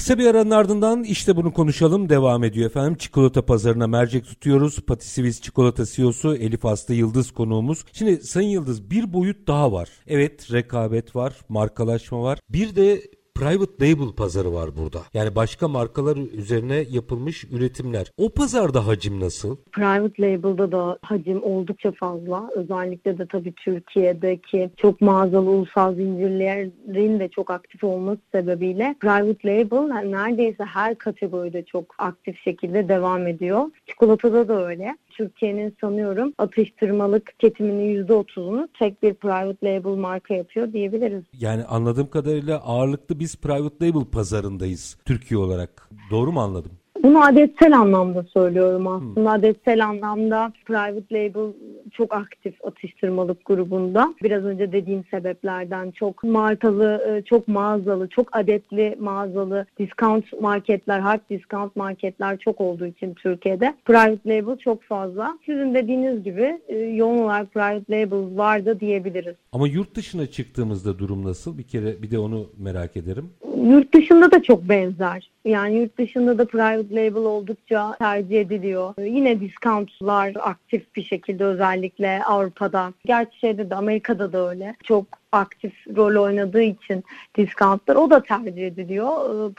Kısa 0.00 0.18
bir 0.18 0.26
aranın 0.26 0.50
ardından 0.50 1.04
işte 1.04 1.36
bunu 1.36 1.52
konuşalım 1.52 2.08
devam 2.08 2.44
ediyor 2.44 2.66
efendim. 2.66 2.94
Çikolata 2.94 3.46
pazarına 3.46 3.86
mercek 3.86 4.24
tutuyoruz. 4.24 4.80
Patisiviz 4.80 5.40
Çikolata 5.42 5.86
CEO'su 5.86 6.36
Elif 6.36 6.66
Aslı 6.66 6.94
Yıldız 6.94 7.30
konuğumuz. 7.30 7.84
Şimdi 7.92 8.16
Sayın 8.16 8.48
Yıldız 8.48 8.90
bir 8.90 9.12
boyut 9.12 9.48
daha 9.48 9.72
var. 9.72 9.88
Evet 10.06 10.52
rekabet 10.52 11.16
var, 11.16 11.34
markalaşma 11.48 12.22
var. 12.22 12.38
Bir 12.50 12.76
de 12.76 13.02
private 13.40 13.86
label 13.86 14.12
pazarı 14.12 14.52
var 14.52 14.70
burada. 14.76 15.00
Yani 15.14 15.34
başka 15.34 15.68
markalar 15.68 16.16
üzerine 16.16 16.84
yapılmış 16.90 17.44
üretimler. 17.44 18.12
O 18.18 18.30
pazarda 18.30 18.86
hacim 18.86 19.20
nasıl? 19.20 19.56
Private 19.72 20.22
label'da 20.22 20.72
da 20.72 20.98
hacim 21.02 21.42
oldukça 21.42 21.92
fazla. 21.92 22.50
Özellikle 22.54 23.18
de 23.18 23.26
tabii 23.26 23.52
Türkiye'deki 23.52 24.70
çok 24.76 25.00
mağazalı 25.00 25.50
ulusal 25.50 25.94
zincirlerin 25.94 27.20
de 27.20 27.28
çok 27.28 27.50
aktif 27.50 27.84
olması 27.84 28.20
sebebiyle 28.32 28.94
private 29.00 29.48
label 29.48 30.02
neredeyse 30.04 30.64
her 30.64 30.94
kategoride 30.94 31.64
çok 31.64 31.94
aktif 31.98 32.42
şekilde 32.44 32.88
devam 32.88 33.26
ediyor. 33.26 33.64
Çikolatada 33.86 34.48
da 34.48 34.66
öyle. 34.66 34.96
Türkiye'nin 35.10 35.76
sanıyorum 35.80 36.32
atıştırmalık 36.38 37.26
tüketiminin 37.26 38.06
%30'unu 38.06 38.68
tek 38.78 39.02
bir 39.02 39.14
private 39.14 39.66
label 39.66 39.98
marka 39.98 40.34
yapıyor 40.34 40.72
diyebiliriz. 40.72 41.24
Yani 41.40 41.64
anladığım 41.64 42.10
kadarıyla 42.10 42.58
ağırlıklı 42.58 43.18
biz 43.18 43.36
private 43.36 43.86
label 43.86 44.04
pazarındayız 44.04 44.96
Türkiye 45.04 45.40
olarak. 45.40 45.88
Doğru 46.10 46.32
mu 46.32 46.40
anladım? 46.40 46.79
Bunu 47.02 47.24
adetsel 47.24 47.78
anlamda 47.78 48.22
söylüyorum 48.22 48.86
aslında. 48.86 49.20
Hmm. 49.20 49.26
Adetsel 49.26 49.84
anlamda 49.84 50.52
private 50.64 51.14
label 51.14 51.52
çok 51.92 52.14
aktif 52.14 52.64
atıştırmalık 52.64 53.44
grubunda. 53.44 54.14
Biraz 54.22 54.44
önce 54.44 54.72
dediğim 54.72 55.04
sebeplerden 55.10 55.90
çok 55.90 56.24
markalı, 56.24 57.02
e, 57.08 57.22
çok 57.24 57.48
mağazalı, 57.48 58.08
çok 58.08 58.36
adetli 58.36 58.96
mağazalı 59.00 59.66
discount 59.78 60.40
marketler, 60.40 61.00
hard 61.00 61.20
discount 61.30 61.76
marketler 61.76 62.38
çok 62.38 62.60
olduğu 62.60 62.86
için 62.86 63.14
Türkiye'de 63.14 63.74
private 63.84 64.28
label 64.28 64.56
çok 64.56 64.82
fazla. 64.82 65.38
Sizin 65.46 65.74
dediğiniz 65.74 66.24
gibi 66.24 66.60
e, 66.68 66.76
yoğun 66.76 67.18
olarak 67.18 67.52
private 67.52 68.00
label 68.00 68.38
vardı 68.38 68.80
diyebiliriz. 68.80 69.34
Ama 69.52 69.68
yurt 69.68 69.94
dışına 69.94 70.26
çıktığımızda 70.26 70.98
durum 70.98 71.24
nasıl? 71.24 71.58
Bir 71.58 71.62
kere 71.62 72.02
bir 72.02 72.10
de 72.10 72.18
onu 72.18 72.46
merak 72.58 72.96
ederim. 72.96 73.30
Yurt 73.64 73.94
dışında 73.94 74.30
da 74.30 74.42
çok 74.42 74.68
benzer. 74.68 75.30
Yani 75.44 75.76
yurt 75.76 75.98
dışında 75.98 76.38
da 76.38 76.46
private 76.46 76.94
label 76.94 77.24
oldukça 77.24 77.96
tercih 77.98 78.40
ediliyor. 78.40 78.94
Yine 78.98 79.40
discountlar 79.40 80.32
aktif 80.40 80.96
bir 80.96 81.02
şekilde 81.02 81.44
özellikle 81.44 82.24
Avrupa'da. 82.24 82.92
Gerçi 83.04 83.38
şeyde 83.38 83.70
de 83.70 83.74
Amerika'da 83.74 84.32
da 84.32 84.50
öyle. 84.50 84.76
Çok 84.84 85.06
aktif 85.32 85.72
rol 85.96 86.22
oynadığı 86.22 86.62
için 86.62 87.04
discountlar 87.36 87.96
o 87.96 88.10
da 88.10 88.22
tercih 88.22 88.66
ediliyor. 88.66 89.08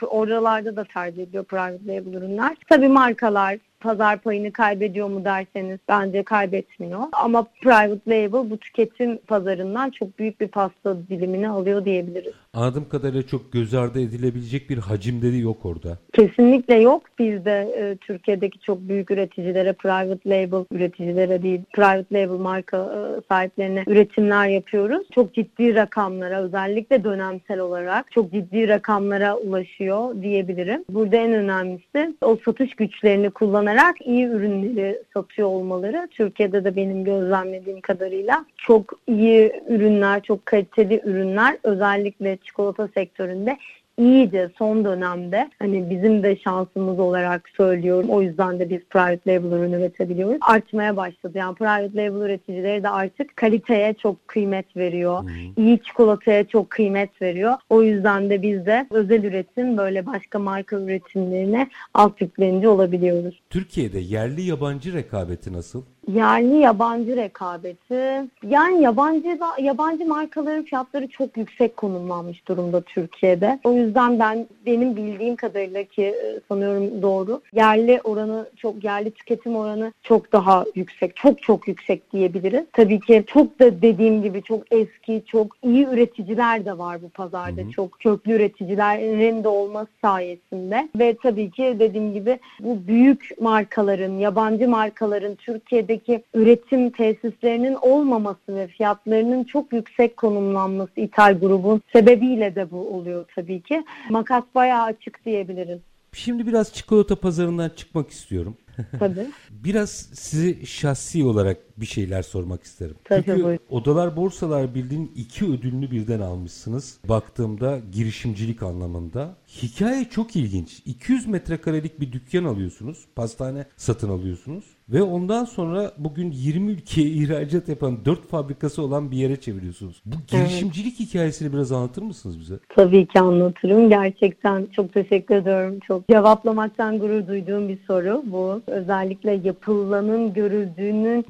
Oralarda 0.02 0.76
da 0.76 0.84
tercih 0.84 1.22
ediliyor 1.22 1.44
private 1.44 1.86
label 1.86 2.14
ürünler. 2.14 2.56
Tabii 2.68 2.88
markalar 2.88 3.58
pazar 3.80 4.18
payını 4.18 4.52
kaybediyor 4.52 5.08
mu 5.08 5.24
derseniz 5.24 5.78
bence 5.88 6.22
kaybetmiyor. 6.22 7.00
Ama 7.12 7.46
private 7.62 8.10
label 8.10 8.50
bu 8.50 8.56
tüketim 8.56 9.18
pazarından 9.18 9.90
çok 9.90 10.18
büyük 10.18 10.40
bir 10.40 10.48
pasta 10.48 10.96
dilimini 11.08 11.48
alıyor 11.48 11.84
diyebiliriz. 11.84 12.32
Anladığım 12.54 12.88
kadarıyla 12.88 13.22
çok 13.26 13.52
göz 13.52 13.74
ardı 13.74 14.00
edilebilecek 14.00 14.70
bir 14.70 14.78
hacimleri 14.78 15.38
yok 15.38 15.66
orada. 15.66 15.98
Kesinlikle 16.12 16.74
yok. 16.74 17.02
Biz 17.18 17.44
de 17.44 17.74
e, 17.78 17.96
Türkiye'deki 17.96 18.60
çok 18.60 18.80
büyük 18.80 19.10
üreticilere, 19.10 19.72
private 19.72 20.30
label 20.30 20.64
üreticilere 20.76 21.42
değil, 21.42 21.60
private 21.72 22.14
label 22.14 22.40
marka 22.40 22.76
e, 22.76 23.20
sahiplerine 23.28 23.84
üretimler 23.86 24.48
yapıyoruz. 24.48 25.06
Çok 25.14 25.34
ciddi 25.34 25.74
rakamlara, 25.74 26.42
özellikle 26.42 27.04
dönemsel 27.04 27.58
olarak 27.58 28.12
çok 28.12 28.32
ciddi 28.32 28.68
rakamlara 28.68 29.36
ulaşıyor 29.36 30.22
diyebilirim. 30.22 30.84
Burada 30.88 31.16
en 31.16 31.32
önemlisi 31.32 32.14
o 32.20 32.38
satış 32.44 32.74
güçlerini 32.74 33.30
kullanarak 33.30 34.06
iyi 34.06 34.26
ürünleri 34.26 35.02
satıyor 35.14 35.48
olmaları. 35.48 36.08
Türkiye'de 36.10 36.64
de 36.64 36.76
benim 36.76 37.04
gözlemlediğim 37.04 37.80
kadarıyla 37.80 38.44
çok 38.56 38.92
iyi 39.08 39.52
ürünler, 39.68 40.22
çok 40.22 40.46
kaliteli 40.46 41.00
ürünler 41.04 41.58
özellikle 41.62 42.41
çikolata 42.44 42.88
sektöründe 42.88 43.58
iyiydi 43.98 44.50
son 44.58 44.84
dönemde. 44.84 45.50
Hani 45.58 45.90
bizim 45.90 46.22
de 46.22 46.36
şansımız 46.36 46.98
olarak 46.98 47.48
söylüyorum. 47.56 48.10
O 48.10 48.22
yüzden 48.22 48.58
de 48.58 48.70
biz 48.70 48.80
private 48.90 49.34
label 49.34 49.56
ürün 49.56 49.72
üretebiliyoruz. 49.72 50.38
Artmaya 50.40 50.96
başladı. 50.96 51.38
Yani 51.38 51.54
private 51.54 51.96
label 51.96 52.20
üreticileri 52.26 52.82
de 52.82 52.88
artık 52.88 53.36
kaliteye 53.36 53.94
çok 53.94 54.28
kıymet 54.28 54.76
veriyor. 54.76 55.22
Hmm. 55.22 55.64
İyi 55.64 55.82
çikolataya 55.82 56.44
çok 56.48 56.70
kıymet 56.70 57.22
veriyor. 57.22 57.54
O 57.70 57.82
yüzden 57.82 58.30
de 58.30 58.42
biz 58.42 58.66
de 58.66 58.86
özel 58.90 59.24
üretim 59.24 59.76
böyle 59.78 60.06
başka 60.06 60.38
marka 60.38 60.76
üretimlerine 60.76 61.68
alt 61.94 62.20
yüklenici 62.20 62.68
olabiliyoruz. 62.68 63.40
Türkiye'de 63.50 63.98
yerli 63.98 64.42
yabancı 64.42 64.92
rekabeti 64.92 65.52
nasıl? 65.52 65.82
Yerli 66.08 66.56
yabancı 66.56 67.16
rekabeti. 67.16 68.28
Yani 68.48 68.82
yabancı 68.82 69.38
yabancı 69.58 70.06
markaların 70.06 70.64
fiyatları 70.64 71.08
çok 71.08 71.36
yüksek 71.36 71.76
konumlanmış 71.76 72.48
durumda 72.48 72.80
Türkiye'de. 72.80 73.58
O 73.64 73.72
yüzden 73.72 74.18
ben 74.18 74.46
benim 74.66 74.96
bildiğim 74.96 75.36
kadarıyla 75.36 75.84
ki 75.84 76.02
e, 76.02 76.40
sanıyorum 76.48 77.02
doğru. 77.02 77.42
Yerli 77.52 78.00
oranı 78.04 78.48
çok 78.56 78.84
yerli 78.84 79.10
tüketim 79.10 79.56
oranı 79.56 79.92
çok 80.02 80.32
daha 80.32 80.64
yüksek. 80.74 81.16
Çok 81.16 81.42
çok 81.42 81.68
yüksek 81.68 82.12
diyebiliriz. 82.12 82.64
Tabii 82.72 83.00
ki 83.00 83.24
çok 83.26 83.60
da 83.60 83.82
dediğim 83.82 84.22
gibi 84.22 84.42
çok 84.42 84.72
eski, 84.72 85.22
çok 85.26 85.56
iyi 85.62 85.86
üreticiler 85.86 86.64
de 86.64 86.78
var 86.78 87.02
bu 87.02 87.08
pazarda. 87.08 87.60
Hı 87.60 87.66
hı. 87.66 87.70
Çok 87.70 88.00
köklü 88.00 88.32
üreticilerin 88.32 89.44
de 89.44 89.48
olması 89.48 89.90
sayesinde 90.02 90.88
ve 90.98 91.16
tabii 91.22 91.50
ki 91.50 91.76
dediğim 91.78 92.12
gibi 92.12 92.38
bu 92.60 92.86
büyük 92.86 93.40
markaların, 93.40 94.12
yabancı 94.12 94.68
markaların 94.68 95.34
Türkiye'de 95.34 95.91
Türkiye'deki 95.92 96.24
üretim 96.34 96.90
tesislerinin 96.90 97.74
olmaması 97.74 98.56
ve 98.56 98.66
fiyatlarının 98.66 99.44
çok 99.44 99.72
yüksek 99.72 100.16
konumlanması 100.16 100.92
ithal 100.96 101.40
grubun 101.40 101.82
sebebiyle 101.92 102.54
de 102.54 102.70
bu 102.70 102.96
oluyor 102.96 103.24
tabii 103.34 103.60
ki. 103.60 103.84
Makas 104.10 104.44
bayağı 104.54 104.82
açık 104.82 105.24
diyebiliriz. 105.24 105.78
Şimdi 106.12 106.46
biraz 106.46 106.72
çikolata 106.72 107.16
pazarından 107.16 107.70
çıkmak 107.76 108.10
istiyorum. 108.10 108.56
Tabii. 108.98 109.26
Biraz 109.50 109.90
sizi 110.12 110.66
şahsi 110.66 111.24
olarak 111.24 111.56
bir 111.82 111.86
şeyler 111.86 112.22
sormak 112.22 112.62
isterim. 112.62 112.96
Tabii 113.04 113.24
Çünkü 113.24 113.44
buyurun. 113.44 113.58
Odalar 113.70 114.16
Borsalar 114.16 114.74
bildiğin 114.74 115.12
iki 115.16 115.44
ödülünü 115.44 115.90
birden 115.90 116.20
almışsınız. 116.20 116.98
Baktığımda 117.08 117.80
girişimcilik 117.92 118.62
anlamında. 118.62 119.36
Hikaye 119.62 120.04
çok 120.04 120.36
ilginç. 120.36 120.82
200 120.86 121.26
metrekarelik 121.26 122.00
bir 122.00 122.12
dükkan 122.12 122.44
alıyorsunuz. 122.44 123.04
Pastane 123.16 123.66
satın 123.76 124.08
alıyorsunuz. 124.08 124.64
Ve 124.88 125.02
ondan 125.02 125.44
sonra 125.44 125.92
bugün 125.98 126.30
20 126.30 126.72
ülkeye 126.72 127.08
ihracat 127.10 127.68
yapan 127.68 128.04
4 128.04 128.28
fabrikası 128.28 128.82
olan 128.82 129.10
bir 129.10 129.16
yere 129.16 129.36
çeviriyorsunuz. 129.36 130.02
Bu 130.06 130.16
girişimcilik 130.26 131.00
evet. 131.00 131.08
hikayesini 131.08 131.52
biraz 131.52 131.72
anlatır 131.72 132.02
mısınız 132.02 132.40
bize? 132.40 132.54
Tabii 132.76 133.06
ki 133.06 133.20
anlatırım. 133.20 133.88
Gerçekten 133.88 134.66
çok 134.76 134.92
teşekkür 134.92 135.34
ediyorum. 135.34 135.78
Çok 135.86 136.08
cevaplamaktan 136.08 136.98
gurur 136.98 137.26
duyduğum 137.26 137.68
bir 137.68 137.78
soru 137.86 138.22
bu. 138.26 138.62
Özellikle 138.66 139.40
yapılanın 139.44 140.34
görüldüğünü 140.34 141.24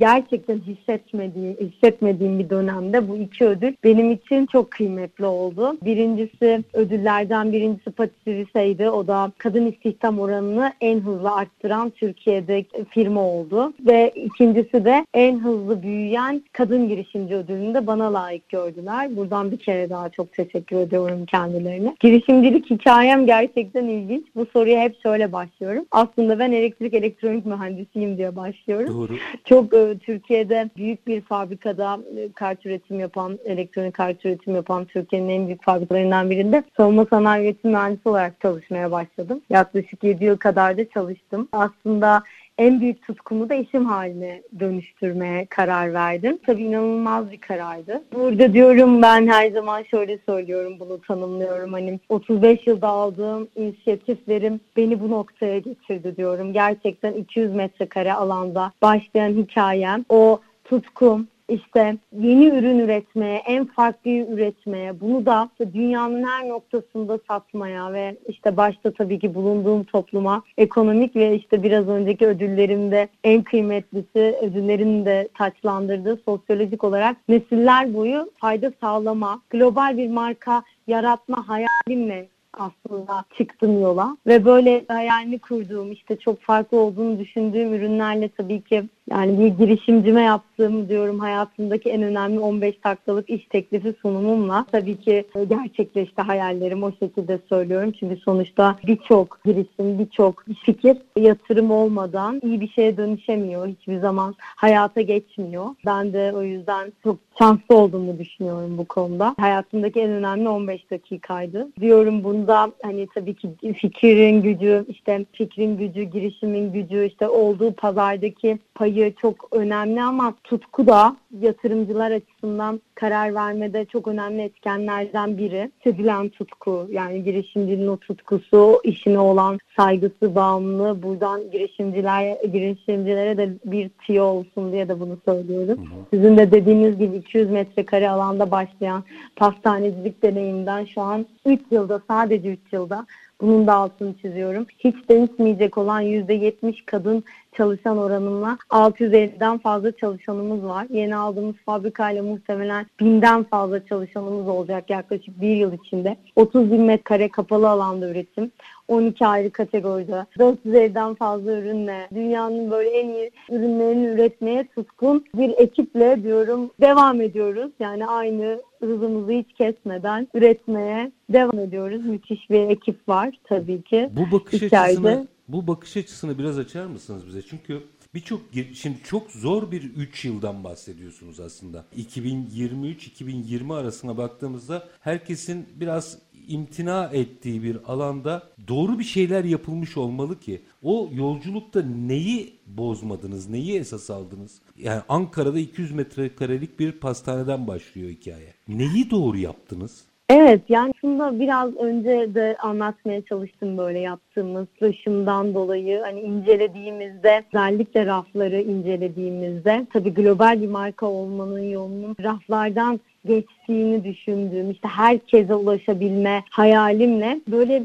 gerçekten 0.47 0.75
hissetmediğim, 0.75 1.57
hissetmediğim 1.61 2.39
bir 2.39 2.51
dönemde 2.51 3.09
bu 3.09 3.17
iki 3.17 3.47
ödül 3.47 3.75
benim 3.85 4.11
için 4.11 4.47
çok 4.47 4.71
kıymetli 4.71 5.25
oldu. 5.25 5.77
Birincisi 5.85 6.65
ödüllerden 6.73 7.53
birincisi 7.53 7.91
Patisserie 7.91 8.91
O 8.91 9.07
da 9.07 9.33
kadın 9.39 9.67
istihdam 9.67 10.19
oranını 10.19 10.73
en 10.81 11.01
hızlı 11.01 11.33
arttıran 11.35 11.91
Türkiye'de 11.91 12.65
firma 12.91 13.21
oldu. 13.21 13.73
Ve 13.87 14.13
ikincisi 14.15 14.85
de 14.85 15.07
en 15.15 15.39
hızlı 15.39 15.83
büyüyen 15.83 16.43
kadın 16.53 16.89
girişimci 16.89 17.35
ödülünü 17.35 17.75
de 17.75 17.87
bana 17.87 18.13
layık 18.13 18.49
gördüler. 18.49 19.17
Buradan 19.17 19.51
bir 19.51 19.59
kere 19.59 19.91
daha 19.91 20.09
çok 20.09 20.33
teşekkür 20.33 20.77
ediyorum 20.77 21.27
kendilerine. 21.27 21.97
Girişimcilik 22.01 22.71
hikayem 22.71 23.27
gerçekten 23.27 23.85
ilginç. 23.85 24.25
Bu 24.37 24.47
soruya 24.53 24.81
hep 24.81 25.03
şöyle 25.03 25.33
başlıyorum. 25.33 25.85
Aslında 25.91 26.39
ben 26.39 26.53
elektrik 26.53 26.95
elektronik 26.95 27.47
mühendisiyim 27.47 28.17
diye 28.17 28.37
başlıyorum. 28.37 28.95
Doğru. 28.95 29.13
Çok 29.45 29.75
e, 29.75 29.99
Türkiye'de 30.23 30.71
büyük 30.77 31.07
bir 31.07 31.21
fabrikada 31.21 32.01
e, 32.17 32.33
kart 32.33 32.67
üretim 32.67 33.01
yapan, 33.01 33.39
elektronik 33.45 33.95
kart 33.95 34.25
üretim 34.25 34.55
yapan 34.55 34.85
Türkiye'nin 34.85 35.29
en 35.29 35.47
büyük 35.47 35.65
fabrikalarından 35.65 36.31
birinde 36.31 36.63
savunma 36.77 37.07
sanayi 37.11 37.45
üretim 37.45 37.71
mühendisi 37.71 38.09
olarak 38.09 38.41
çalışmaya 38.41 38.91
başladım. 38.91 39.41
Yaklaşık 39.51 40.05
7 40.05 40.25
yıl 40.25 40.37
kadar 40.37 40.79
da 40.79 40.89
çalıştım. 40.89 41.49
Aslında 41.53 42.23
en 42.59 42.81
büyük 42.81 43.03
tutkumu 43.03 43.49
da 43.49 43.55
işim 43.55 43.85
haline 43.85 44.43
dönüştürmeye 44.61 45.47
karar 45.47 45.95
verdim. 45.95 46.39
Tabii 46.47 46.63
inanılmaz 46.63 47.33
bir 47.33 47.41
karardı. 47.41 48.03
Burada 48.15 48.53
diyorum 48.53 49.03
ben 49.03 49.27
her 49.27 49.51
zaman 49.51 49.83
şöyle 49.83 50.19
söylüyorum 50.27 50.77
bunu 50.81 51.01
tanımlıyorum. 51.01 51.73
Hani 51.73 52.01
35 52.09 52.67
yılda 52.67 52.89
aldığım 52.89 53.49
inisiyatiflerim 53.57 54.61
beni 54.77 55.01
bu 55.01 55.11
noktaya 55.11 55.59
getirdi 55.59 56.17
diyorum. 56.17 56.53
Gerçekten 56.53 57.13
200 57.13 57.55
metrekare 57.55 58.13
alanda 58.13 58.73
başlayan 58.83 59.31
hikayem 59.31 60.05
o 60.09 60.41
tutkum, 60.65 61.29
işte 61.53 61.97
yeni 62.19 62.47
ürün 62.47 62.79
üretmeye, 62.79 63.37
en 63.37 63.65
farklı 63.65 64.11
üretmeye, 64.11 65.01
bunu 65.01 65.27
da 65.27 65.49
dünyanın 65.75 66.25
her 66.25 66.49
noktasında 66.49 67.19
satmaya 67.29 67.93
ve 67.93 68.17
işte 68.29 68.57
başta 68.57 68.93
tabii 68.93 69.19
ki 69.19 69.35
bulunduğum 69.35 69.85
topluma 69.85 70.43
ekonomik 70.59 71.17
ve 71.17 71.37
işte 71.37 71.63
biraz 71.63 71.89
önceki 71.89 72.27
ödüllerimde 72.27 73.09
en 73.25 73.43
kıymetlisi 73.43 74.37
ödüllerin 74.43 75.05
de 75.05 75.29
taçlandırdığı 75.39 76.17
sosyolojik 76.25 76.85
olarak 76.85 77.17
nesiller 77.29 77.95
boyu 77.95 78.31
fayda 78.37 78.73
sağlama, 78.81 79.43
global 79.51 79.97
bir 79.97 80.09
marka 80.09 80.63
yaratma 80.87 81.49
hayalimle 81.49 82.29
aslında 82.53 83.25
çıktım 83.39 83.81
yola 83.81 84.17
ve 84.27 84.45
böyle 84.45 84.85
hayalini 84.89 85.39
kurduğum 85.39 85.93
işte 85.93 86.19
çok 86.19 86.41
farklı 86.41 86.81
olduğunu 86.81 87.19
düşündüğüm 87.19 87.75
ürünlerle 87.75 88.29
tabii 88.29 88.61
ki 88.61 88.85
yani 89.11 89.39
bir 89.39 89.47
girişimcime 89.47 90.23
yaptığım 90.23 90.89
diyorum 90.89 91.19
hayatımdaki 91.19 91.91
en 91.91 92.03
önemli 92.03 92.39
15 92.39 92.85
dakikalık 92.85 93.31
iş 93.31 93.47
teklifi 93.47 93.95
sunumumla 94.03 94.67
tabii 94.73 95.01
ki 95.01 95.25
gerçekleşti 95.49 96.23
hayallerim 96.23 96.83
o 96.83 96.93
şekilde 96.93 97.39
söylüyorum. 97.49 97.93
Çünkü 98.01 98.17
sonuçta 98.17 98.77
birçok 98.87 99.45
girişim, 99.45 99.99
birçok 99.99 100.45
fikir 100.65 100.97
yatırım 101.17 101.71
olmadan 101.71 102.41
iyi 102.45 102.61
bir 102.61 102.69
şeye 102.69 102.97
dönüşemiyor. 102.97 103.69
Hiçbir 103.69 103.99
zaman 103.99 104.35
hayata 104.39 105.01
geçmiyor. 105.01 105.67
Ben 105.87 106.13
de 106.13 106.33
o 106.35 106.43
yüzden 106.43 106.93
çok 107.03 107.17
şanslı 107.39 107.77
olduğumu 107.77 108.19
düşünüyorum 108.19 108.79
bu 108.79 108.85
konuda. 108.85 109.35
Hayatımdaki 109.39 110.01
en 110.01 110.11
önemli 110.11 110.49
15 110.49 110.91
dakikaydı. 110.91 111.69
Diyorum 111.81 112.25
bunda 112.25 112.73
hani 112.83 113.09
tabii 113.15 113.35
ki 113.35 113.49
fikrin 113.75 114.43
gücü, 114.43 114.85
işte 114.89 115.25
fikrin 115.33 115.77
gücü, 115.77 116.03
girişimin 116.03 116.73
gücü, 116.73 117.05
işte 117.07 117.29
olduğu 117.29 117.73
pazardaki 117.73 118.59
payı 118.75 118.92
çok 119.21 119.49
önemli 119.53 120.03
ama 120.03 120.35
tutku 120.45 120.87
da 120.87 121.17
yatırımcılar 121.41 122.11
açısından 122.11 122.81
karar 122.95 123.35
vermede 123.35 123.85
çok 123.85 124.09
önemli 124.09 124.43
etkenlerden 124.43 125.39
biri. 125.39 125.71
Sevilen 125.85 126.29
tutku 126.29 126.87
yani 126.91 127.25
girişimcinin 127.25 127.87
o 127.87 127.97
tutkusu, 127.97 128.81
işine 128.85 129.19
olan 129.19 129.59
saygısı, 129.77 130.35
bağımlılığı 130.35 131.03
buradan 131.03 131.51
girişimciler 131.51 132.37
girişimcilere 132.53 133.37
de 133.37 133.51
bir 133.65 133.91
tiyo 134.07 134.25
olsun 134.25 134.73
diye 134.73 134.89
de 134.89 135.01
bunu 135.01 135.19
söylüyorum. 135.25 135.79
Hı 135.79 135.83
hı. 135.83 136.07
Sizin 136.11 136.37
de 136.37 136.53
dediğiniz 136.53 136.99
gibi 136.99 137.17
200 137.17 137.51
metrekare 137.51 138.11
alanda 138.11 138.51
başlayan 138.51 139.05
pastanecilik 139.37 140.23
deneyimden 140.23 140.85
şu 140.85 141.01
an 141.01 141.27
3 141.47 141.61
yılda 141.71 142.03
sadece 142.09 142.49
3 142.49 142.61
yılda 142.73 143.07
bunun 143.43 143.67
da 143.67 143.75
altını 143.75 144.15
çiziyorum. 144.23 144.67
Hiç 144.79 145.09
değişmeyecek 145.09 145.79
olan 145.79 146.03
%70 146.03 146.85
kadın 146.87 147.25
çalışan 147.57 147.99
oranımla 147.99 148.59
650'den 148.71 149.59
fazla 149.59 149.93
çalışanımız 149.93 150.65
var. 150.65 150.87
Yeni 150.91 151.17
aldığımız 151.17 151.55
fabrikayla 151.67 152.23
muhtemelen 152.23 152.87
binden 153.01 153.43
fazla 153.45 153.87
çalışanımız 153.87 154.49
olacak 154.49 154.91
yaklaşık 154.91 155.41
bir 155.41 155.57
yıl 155.57 155.73
içinde. 155.73 156.17
30 156.37 156.73
bin 156.73 156.83
metre 156.83 157.29
kapalı 157.29 157.69
alanda 157.69 158.09
üretim. 158.09 158.51
12 158.89 159.27
ayrı 159.27 159.51
kategoride 159.51 160.27
450'den 160.39 161.15
fazla 161.15 161.53
ürünle 161.53 162.09
dünyanın 162.15 162.71
böyle 162.71 162.91
en 162.91 163.09
iyi 163.09 163.31
ürünlerini 163.51 164.07
üretmeye 164.07 164.67
tutkun 164.67 165.25
bir 165.35 165.55
ekiple 165.59 166.23
diyorum 166.23 166.71
devam 166.81 167.21
ediyoruz. 167.21 167.71
Yani 167.81 168.07
aynı 168.07 168.63
hızımızı 168.87 169.33
hiç 169.33 169.53
kesmeden 169.53 170.29
üretmeye 170.35 171.13
devam 171.29 171.59
ediyoruz. 171.59 172.05
Müthiş 172.05 172.51
bir 172.51 172.61
ekip 172.61 173.09
var 173.09 173.39
tabii 173.45 173.83
ki. 173.83 174.11
Bu 174.13 174.37
bakış 174.39 174.63
İçeride. 174.63 174.79
açısını 174.79 175.27
bu 175.49 175.67
bakış 175.67 175.97
açısını 175.97 176.39
biraz 176.39 176.59
açar 176.59 176.87
mısınız 176.87 177.27
bize? 177.27 177.43
Çünkü 177.43 177.83
birçok 178.15 178.41
şimdi 178.75 178.99
çok 179.05 179.31
zor 179.31 179.71
bir 179.71 179.83
3 179.83 180.25
yıldan 180.25 180.65
bahsediyorsunuz 180.65 181.41
aslında. 181.41 181.85
2023-2020 181.97 183.75
arasına 183.75 184.17
baktığımızda 184.17 184.89
herkesin 185.01 185.69
biraz 185.75 186.19
imtina 186.49 187.05
ettiği 187.05 187.63
bir 187.63 187.79
alanda 187.87 188.43
doğru 188.69 188.99
bir 188.99 189.05
şeyler 189.05 189.45
yapılmış 189.45 189.97
olmalı 189.97 190.41
ki 190.41 190.63
o 190.83 191.11
yolculukta 191.13 191.83
neyi 191.83 192.55
bozmadınız, 192.67 193.49
neyi 193.49 193.79
esas 193.79 194.11
aldınız? 194.11 194.61
Yani 194.77 195.03
Ankara'da 195.09 195.59
200 195.59 195.93
metrekarelik 195.93 196.79
bir 196.79 196.93
pastaneden 196.93 197.67
başlıyor 197.67 198.11
hikaye. 198.11 198.55
Neyi 198.69 199.11
doğru 199.11 199.39
yaptınız? 199.39 200.05
Evet 200.29 200.61
yani 200.69 200.93
aslında 200.99 201.41
biraz 201.41 201.77
önce 201.77 202.35
de 202.35 202.57
anlatmaya 202.63 203.23
çalıştım 203.23 203.79
böyle 203.79 203.99
yaptığımız 203.99 204.67
taşımdan 204.81 205.55
dolayı. 205.55 206.01
Hani 206.01 206.21
incelediğimizde 206.21 207.45
özellikle 207.53 208.07
rafları 208.07 208.61
incelediğimizde 208.61 209.87
tabii 209.93 210.15
global 210.15 210.63
bir 210.63 210.69
marka 210.69 211.07
olmanın 211.07 211.63
yolunun 211.63 212.17
raflardan 212.23 213.01
geçtiğini 213.27 214.05
düşündüğüm 214.05 214.71
işte 214.71 214.89
herkese 214.89 215.55
ulaşabilme 215.55 216.43
hayalimle 216.51 217.41
böyle 217.49 217.85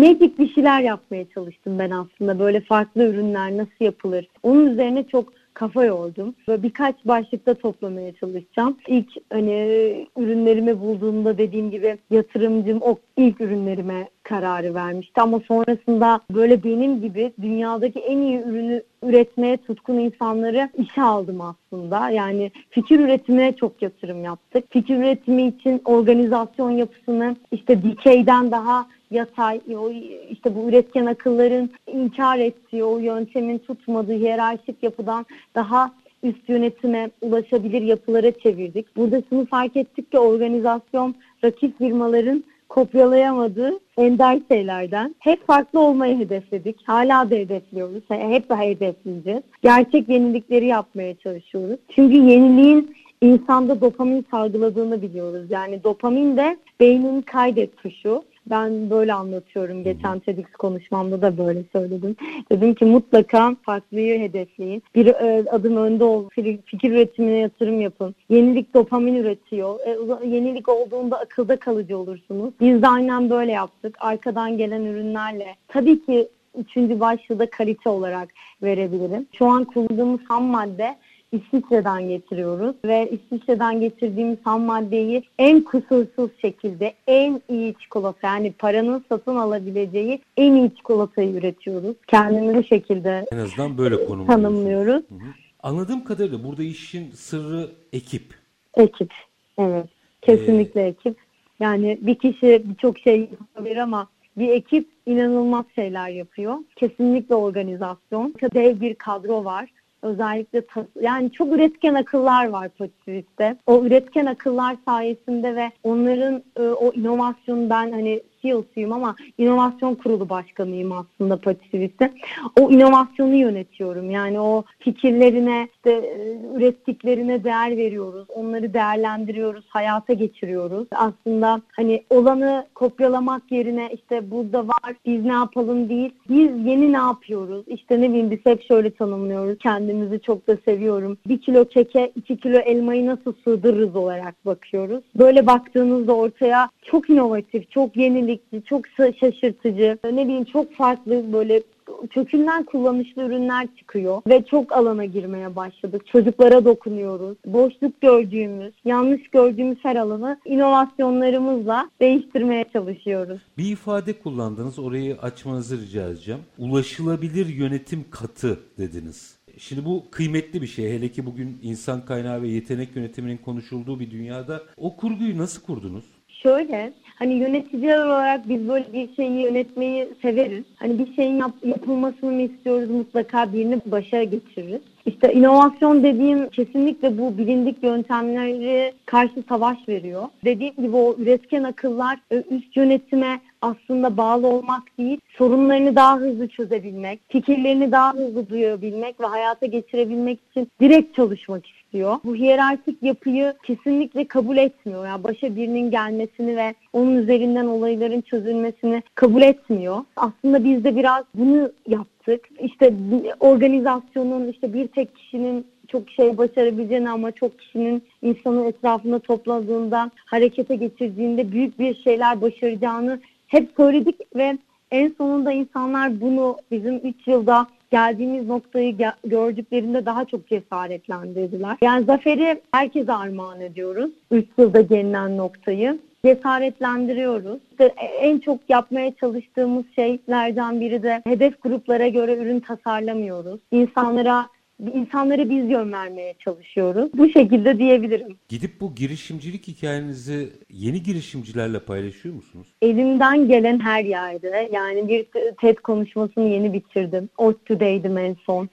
medik 0.00 0.38
bir 0.38 0.54
şeyler 0.54 0.80
yapmaya 0.80 1.24
çalıştım 1.34 1.78
ben 1.78 1.90
aslında. 1.90 2.38
Böyle 2.38 2.60
farklı 2.60 3.04
ürünler 3.04 3.56
nasıl 3.56 3.84
yapılır? 3.84 4.28
Onun 4.42 4.66
üzerine 4.66 5.04
çok 5.04 5.43
kafa 5.54 5.84
yordum. 5.84 6.34
Ve 6.48 6.62
birkaç 6.62 7.04
başlıkta 7.04 7.54
toplamaya 7.54 8.14
çalışacağım. 8.14 8.76
İlk 8.88 9.08
hani 9.32 10.06
ürünlerimi 10.16 10.80
bulduğumda 10.80 11.38
dediğim 11.38 11.70
gibi 11.70 11.98
yatırımcım 12.10 12.78
o 12.82 12.96
ilk 13.16 13.40
ürünlerime 13.40 14.08
kararı 14.24 14.74
vermişti 14.74 15.20
ama 15.20 15.40
sonrasında 15.48 16.20
böyle 16.34 16.64
benim 16.64 17.00
gibi 17.00 17.32
dünyadaki 17.42 17.98
en 17.98 18.18
iyi 18.18 18.38
ürünü 18.38 18.82
üretmeye 19.02 19.56
tutkun 19.56 19.98
insanları 19.98 20.68
işe 20.78 21.02
aldım 21.02 21.40
aslında. 21.40 22.10
Yani 22.10 22.50
fikir 22.70 23.00
üretimine 23.00 23.56
çok 23.56 23.82
yatırım 23.82 24.24
yaptık. 24.24 24.64
Fikir 24.70 24.96
üretimi 24.96 25.46
için 25.46 25.82
organizasyon 25.84 26.70
yapısını 26.70 27.36
işte 27.52 27.82
dikeyden 27.82 28.50
daha 28.50 28.86
yatay, 29.10 29.60
o 29.76 29.90
işte 30.30 30.56
bu 30.56 30.68
üretken 30.68 31.06
akılların 31.06 31.70
inkar 31.86 32.38
ettiği, 32.38 32.84
o 32.84 32.98
yöntemin 32.98 33.58
tutmadığı 33.58 34.12
hiyerarşik 34.12 34.82
yapıdan 34.82 35.26
daha 35.54 35.92
üst 36.22 36.48
yönetime 36.48 37.10
ulaşabilir 37.22 37.82
yapılara 37.82 38.30
çevirdik. 38.30 38.96
Burada 38.96 39.22
şunu 39.28 39.46
fark 39.46 39.76
ettik 39.76 40.12
ki 40.12 40.18
organizasyon 40.18 41.14
rakip 41.44 41.78
firmaların 41.78 42.44
kopyalayamadığı 42.68 43.83
ender 43.96 44.38
şeylerden. 44.48 45.14
Hep 45.18 45.46
farklı 45.46 45.80
olmayı 45.80 46.18
hedefledik. 46.18 46.76
Hala 46.84 47.30
da 47.30 47.34
hedefliyoruz. 47.34 48.02
Hep 48.08 48.48
daha 48.48 48.62
hedefleyeceğiz. 48.62 49.42
Gerçek 49.62 50.08
yenilikleri 50.08 50.66
yapmaya 50.66 51.14
çalışıyoruz. 51.14 51.78
Çünkü 51.94 52.14
yeniliğin 52.14 52.96
insanda 53.20 53.80
dopamin 53.80 54.26
salgıladığını 54.30 55.02
biliyoruz. 55.02 55.46
Yani 55.50 55.84
dopamin 55.84 56.36
de 56.36 56.56
beynin 56.80 57.22
kaydet 57.22 57.76
tuşu. 57.76 58.22
Ben 58.50 58.90
böyle 58.90 59.12
anlatıyorum. 59.12 59.84
Geçen 59.84 60.18
TEDx 60.18 60.52
konuşmamda 60.58 61.22
da 61.22 61.38
böyle 61.38 61.62
söyledim. 61.72 62.16
Dedim 62.50 62.74
ki 62.74 62.84
mutlaka 62.84 63.56
farklıyı 63.62 64.20
hedefleyin. 64.20 64.82
Bir 64.94 65.06
e, 65.06 65.44
adım 65.50 65.76
önde 65.76 66.04
ol. 66.04 66.28
Fikir 66.64 66.90
üretimine 66.90 67.36
yatırım 67.36 67.80
yapın. 67.80 68.14
Yenilik 68.28 68.74
dopamin 68.74 69.14
üretiyor. 69.14 69.80
E, 69.80 70.26
yenilik 70.26 70.68
olduğunda 70.68 71.20
akılda 71.20 71.56
kalıcı 71.56 71.98
olursunuz. 71.98 72.54
Biz 72.60 72.82
de 72.82 72.88
aynen 72.88 73.30
böyle 73.30 73.52
yaptık. 73.52 73.96
Arkadan 74.00 74.58
gelen 74.58 74.84
ürünlerle. 74.84 75.56
Tabii 75.68 76.06
ki 76.06 76.28
üçüncü 76.58 77.00
başlığı 77.00 77.38
da 77.38 77.50
kalite 77.50 77.88
olarak 77.88 78.28
verebilirim. 78.62 79.26
Şu 79.32 79.46
an 79.46 79.64
kullandığımız 79.64 80.20
ham 80.28 80.44
madde 80.44 80.96
İsviçre'den 81.34 82.08
getiriyoruz 82.08 82.76
ve 82.84 83.10
İsviçre'den 83.10 83.80
getirdiğimiz 83.80 84.38
ham 84.44 84.62
maddeyi 84.62 85.22
en 85.38 85.60
kusursuz 85.60 86.30
şekilde 86.40 86.94
en 87.06 87.42
iyi 87.48 87.74
çikolata 87.74 88.26
yani 88.28 88.52
paranın 88.52 89.04
satın 89.08 89.36
alabileceği 89.36 90.20
en 90.36 90.52
iyi 90.54 90.74
çikolatayı 90.76 91.34
üretiyoruz. 91.34 91.96
Kendimizi 92.06 92.58
bu 92.58 92.64
şekilde 92.64 93.26
en 93.32 93.38
azından 93.38 93.78
böyle 93.78 94.06
tanımlıyoruz. 94.26 95.02
Hı 95.08 95.14
hı. 95.14 95.28
Anladığım 95.62 96.04
kadarıyla 96.04 96.44
burada 96.44 96.62
işin 96.62 97.10
sırrı 97.10 97.70
ekip. 97.92 98.34
Ekip, 98.74 99.12
evet. 99.58 99.86
Kesinlikle 100.22 100.82
ee... 100.82 100.86
ekip. 100.86 101.16
Yani 101.60 101.98
bir 102.00 102.14
kişi 102.14 102.62
birçok 102.64 102.98
şey 102.98 103.20
yapabilir 103.20 103.76
ama 103.76 104.08
bir 104.36 104.48
ekip 104.48 104.88
inanılmaz 105.06 105.64
şeyler 105.74 106.08
yapıyor. 106.08 106.56
Kesinlikle 106.76 107.34
organizasyon. 107.34 108.34
Dev 108.54 108.80
bir 108.80 108.94
kadro 108.94 109.44
var 109.44 109.70
özellikle 110.04 110.62
yani 111.00 111.32
çok 111.32 111.52
üretken 111.52 111.94
akıllar 111.94 112.48
var 112.48 112.68
Pozitivist'te. 112.68 113.56
O 113.66 113.84
üretken 113.84 114.26
akıllar 114.26 114.76
sayesinde 114.84 115.56
ve 115.56 115.70
onların 115.82 116.42
e, 116.56 116.62
o 116.62 116.92
inovasyonu 116.92 117.70
ben 117.70 117.92
hani 117.92 118.22
CEO'suyum 118.44 118.92
ama 118.92 119.16
inovasyon 119.38 119.94
kurulu 119.94 120.28
başkanıyım 120.28 120.92
aslında 120.92 121.36
Patitivist'te. 121.36 122.12
O 122.60 122.70
inovasyonu 122.70 123.34
yönetiyorum. 123.34 124.10
Yani 124.10 124.40
o 124.40 124.64
fikirlerine, 124.78 125.68
işte, 125.74 125.90
e, 125.90 126.38
ürettiklerine 126.56 127.44
değer 127.44 127.76
veriyoruz. 127.76 128.26
Onları 128.28 128.74
değerlendiriyoruz, 128.74 129.64
hayata 129.68 130.12
geçiriyoruz. 130.12 130.88
Aslında 130.92 131.62
hani 131.72 132.02
olanı 132.10 132.66
kopyalamak 132.74 133.52
yerine 133.52 133.90
işte 133.92 134.30
burada 134.30 134.68
var 134.68 134.94
biz 135.06 135.24
ne 135.24 135.32
yapalım 135.32 135.88
değil. 135.88 136.12
Biz 136.28 136.66
yeni 136.66 136.92
ne 136.92 136.96
yapıyoruz? 136.96 137.64
İşte 137.66 138.00
ne 138.00 138.08
bileyim 138.08 138.30
biz 138.30 138.38
hep 138.44 138.62
şöyle 138.62 138.90
tanımlıyoruz. 138.90 139.58
Kendimizi 139.58 140.20
çok 140.20 140.46
da 140.48 140.56
seviyorum. 140.64 141.18
Bir 141.26 141.40
kilo 141.40 141.64
keke 141.64 142.12
iki 142.16 142.36
kilo 142.36 142.58
elmayı 142.58 143.06
nasıl 143.06 143.32
sığdırırız 143.44 143.96
olarak 143.96 144.46
bakıyoruz. 144.46 145.04
Böyle 145.14 145.46
baktığınızda 145.46 146.12
ortaya 146.14 146.68
çok 146.82 147.10
inovatif, 147.10 147.70
çok 147.70 147.96
yenilik 147.96 148.33
yenilikçi, 148.34 148.68
çok 148.68 148.88
şaşırtıcı, 148.88 149.98
ne 150.04 150.24
bileyim 150.24 150.44
çok 150.44 150.72
farklı 150.72 151.32
böyle 151.32 151.62
kökünden 152.10 152.62
kullanışlı 152.62 153.22
ürünler 153.22 153.68
çıkıyor 153.78 154.22
ve 154.26 154.44
çok 154.44 154.72
alana 154.72 155.04
girmeye 155.04 155.56
başladık. 155.56 156.06
Çocuklara 156.06 156.64
dokunuyoruz. 156.64 157.36
Boşluk 157.46 158.00
gördüğümüz, 158.00 158.74
yanlış 158.84 159.28
gördüğümüz 159.28 159.78
her 159.82 159.96
alanı 159.96 160.40
inovasyonlarımızla 160.44 161.90
değiştirmeye 162.00 162.64
çalışıyoruz. 162.72 163.40
Bir 163.58 163.72
ifade 163.72 164.12
kullandınız, 164.12 164.78
orayı 164.78 165.16
açmanızı 165.22 165.80
rica 165.80 166.08
edeceğim. 166.08 166.40
Ulaşılabilir 166.58 167.46
yönetim 167.46 168.04
katı 168.10 168.58
dediniz. 168.78 169.38
Şimdi 169.58 169.84
bu 169.84 170.04
kıymetli 170.10 170.62
bir 170.62 170.66
şey. 170.66 170.92
Hele 170.92 171.08
ki 171.08 171.26
bugün 171.26 171.58
insan 171.62 172.04
kaynağı 172.04 172.42
ve 172.42 172.48
yetenek 172.48 172.96
yönetiminin 172.96 173.36
konuşulduğu 173.36 174.00
bir 174.00 174.10
dünyada 174.10 174.62
o 174.76 174.96
kurguyu 174.96 175.38
nasıl 175.38 175.62
kurdunuz? 175.62 176.04
Şöyle, 176.28 176.92
hani 177.14 177.34
yöneticiler 177.34 178.06
olarak 178.06 178.48
biz 178.48 178.68
böyle 178.68 178.92
bir 178.92 179.14
şeyi 179.14 179.42
yönetmeyi 179.42 180.08
severiz. 180.22 180.64
Hani 180.76 180.98
bir 180.98 181.14
şeyin 181.14 181.36
yap, 181.36 181.52
yapılmasını 181.64 182.32
mı 182.32 182.42
istiyoruz 182.42 182.90
mutlaka 182.90 183.52
birini 183.52 183.80
başa 183.86 184.22
geçiririz. 184.22 184.80
İşte 185.06 185.32
inovasyon 185.32 186.02
dediğim 186.02 186.48
kesinlikle 186.48 187.18
bu 187.18 187.38
bilindik 187.38 187.82
yöntemleri 187.82 188.92
karşı 189.06 189.42
savaş 189.48 189.88
veriyor. 189.88 190.22
Dediğim 190.44 190.74
gibi 190.76 190.96
o 190.96 191.16
üretken 191.18 191.62
akıllar 191.62 192.18
e, 192.30 192.42
üst 192.50 192.76
yönetime 192.76 193.40
aslında 193.62 194.16
bağlı 194.16 194.46
olmak 194.46 194.98
değil, 194.98 195.20
sorunlarını 195.28 195.96
daha 195.96 196.16
hızlı 196.16 196.48
çözebilmek, 196.48 197.20
fikirlerini 197.28 197.92
daha 197.92 198.14
hızlı 198.14 198.48
duyabilmek 198.48 199.20
ve 199.20 199.26
hayata 199.26 199.66
geçirebilmek 199.66 200.38
için 200.50 200.68
direkt 200.80 201.16
çalışmak 201.16 201.66
istiyor. 201.66 201.83
Bu 202.24 202.34
hiyerarşik 202.34 203.02
yapıyı 203.02 203.54
kesinlikle 203.62 204.24
kabul 204.24 204.56
etmiyor. 204.56 205.06
Yani 205.06 205.24
başa 205.24 205.56
birinin 205.56 205.90
gelmesini 205.90 206.56
ve 206.56 206.74
onun 206.92 207.16
üzerinden 207.16 207.66
olayların 207.66 208.20
çözülmesini 208.20 209.02
kabul 209.14 209.42
etmiyor. 209.42 209.96
Aslında 210.16 210.64
biz 210.64 210.84
de 210.84 210.96
biraz 210.96 211.24
bunu 211.34 211.72
yaptık. 211.88 212.48
İşte 212.60 212.94
organizasyonun 213.40 214.48
işte 214.48 214.72
bir 214.72 214.88
tek 214.88 215.16
kişinin 215.16 215.66
çok 215.88 216.10
şey 216.10 216.38
başarabileceğini 216.38 217.10
ama 217.10 217.32
çok 217.32 217.58
kişinin 217.58 218.02
insanı 218.22 218.68
etrafında 218.68 219.18
topladığında, 219.18 220.10
harekete 220.26 220.76
geçirdiğinde 220.76 221.52
büyük 221.52 221.78
bir 221.78 221.94
şeyler 221.94 222.40
başaracağını 222.40 223.20
hep 223.46 223.70
söyledik 223.76 224.36
ve 224.36 224.58
en 224.90 225.14
sonunda 225.18 225.52
insanlar 225.52 226.20
bunu 226.20 226.56
bizim 226.70 226.96
3 226.96 227.26
yılda 227.26 227.66
geldiğimiz 227.94 228.46
noktayı 228.46 228.96
gördüklerinde 229.24 230.06
daha 230.06 230.24
çok 230.24 230.48
cesaretlendirdiler. 230.48 231.76
Yani 231.82 232.04
zaferi 232.04 232.60
herkese 232.72 233.12
armağan 233.12 233.60
ediyoruz. 233.60 234.10
3 234.30 234.46
yılda 234.58 234.80
gelinen 234.80 235.36
noktayı 235.36 235.98
cesaretlendiriyoruz. 236.24 237.60
İşte 237.70 237.94
en 238.20 238.38
çok 238.38 238.58
yapmaya 238.68 239.14
çalıştığımız 239.14 239.84
şeylerden 239.94 240.80
biri 240.80 241.02
de 241.02 241.22
hedef 241.26 241.62
gruplara 241.62 242.08
göre 242.08 242.36
ürün 242.36 242.60
tasarlamıyoruz. 242.60 243.60
İnsanlara 243.70 244.46
insanlara 244.94 245.50
biz 245.50 245.70
yön 245.70 245.92
vermeye 245.92 246.34
çalışıyoruz. 246.38 247.10
Bu 247.14 247.28
şekilde 247.28 247.78
diyebilirim. 247.78 248.36
Gidip 248.48 248.80
bu 248.80 248.94
girişimcilik 248.94 249.68
hikayenizi 249.68 250.50
yeni 250.70 251.02
girişimcilerle 251.02 251.78
paylaşıyor 251.78 252.34
musunuz? 252.34 252.66
Elimden 252.82 253.48
gelen 253.48 253.80
her 253.80 254.04
yerde. 254.04 254.68
Yani 254.72 255.08
bir 255.08 255.26
TED 255.60 255.76
konuşmasını 255.76 256.48
yeni 256.48 256.72
bitirdim. 256.72 257.28
Ot 257.36 257.66
Today'dim 257.66 258.18
en 258.18 258.36
son. 258.46 258.68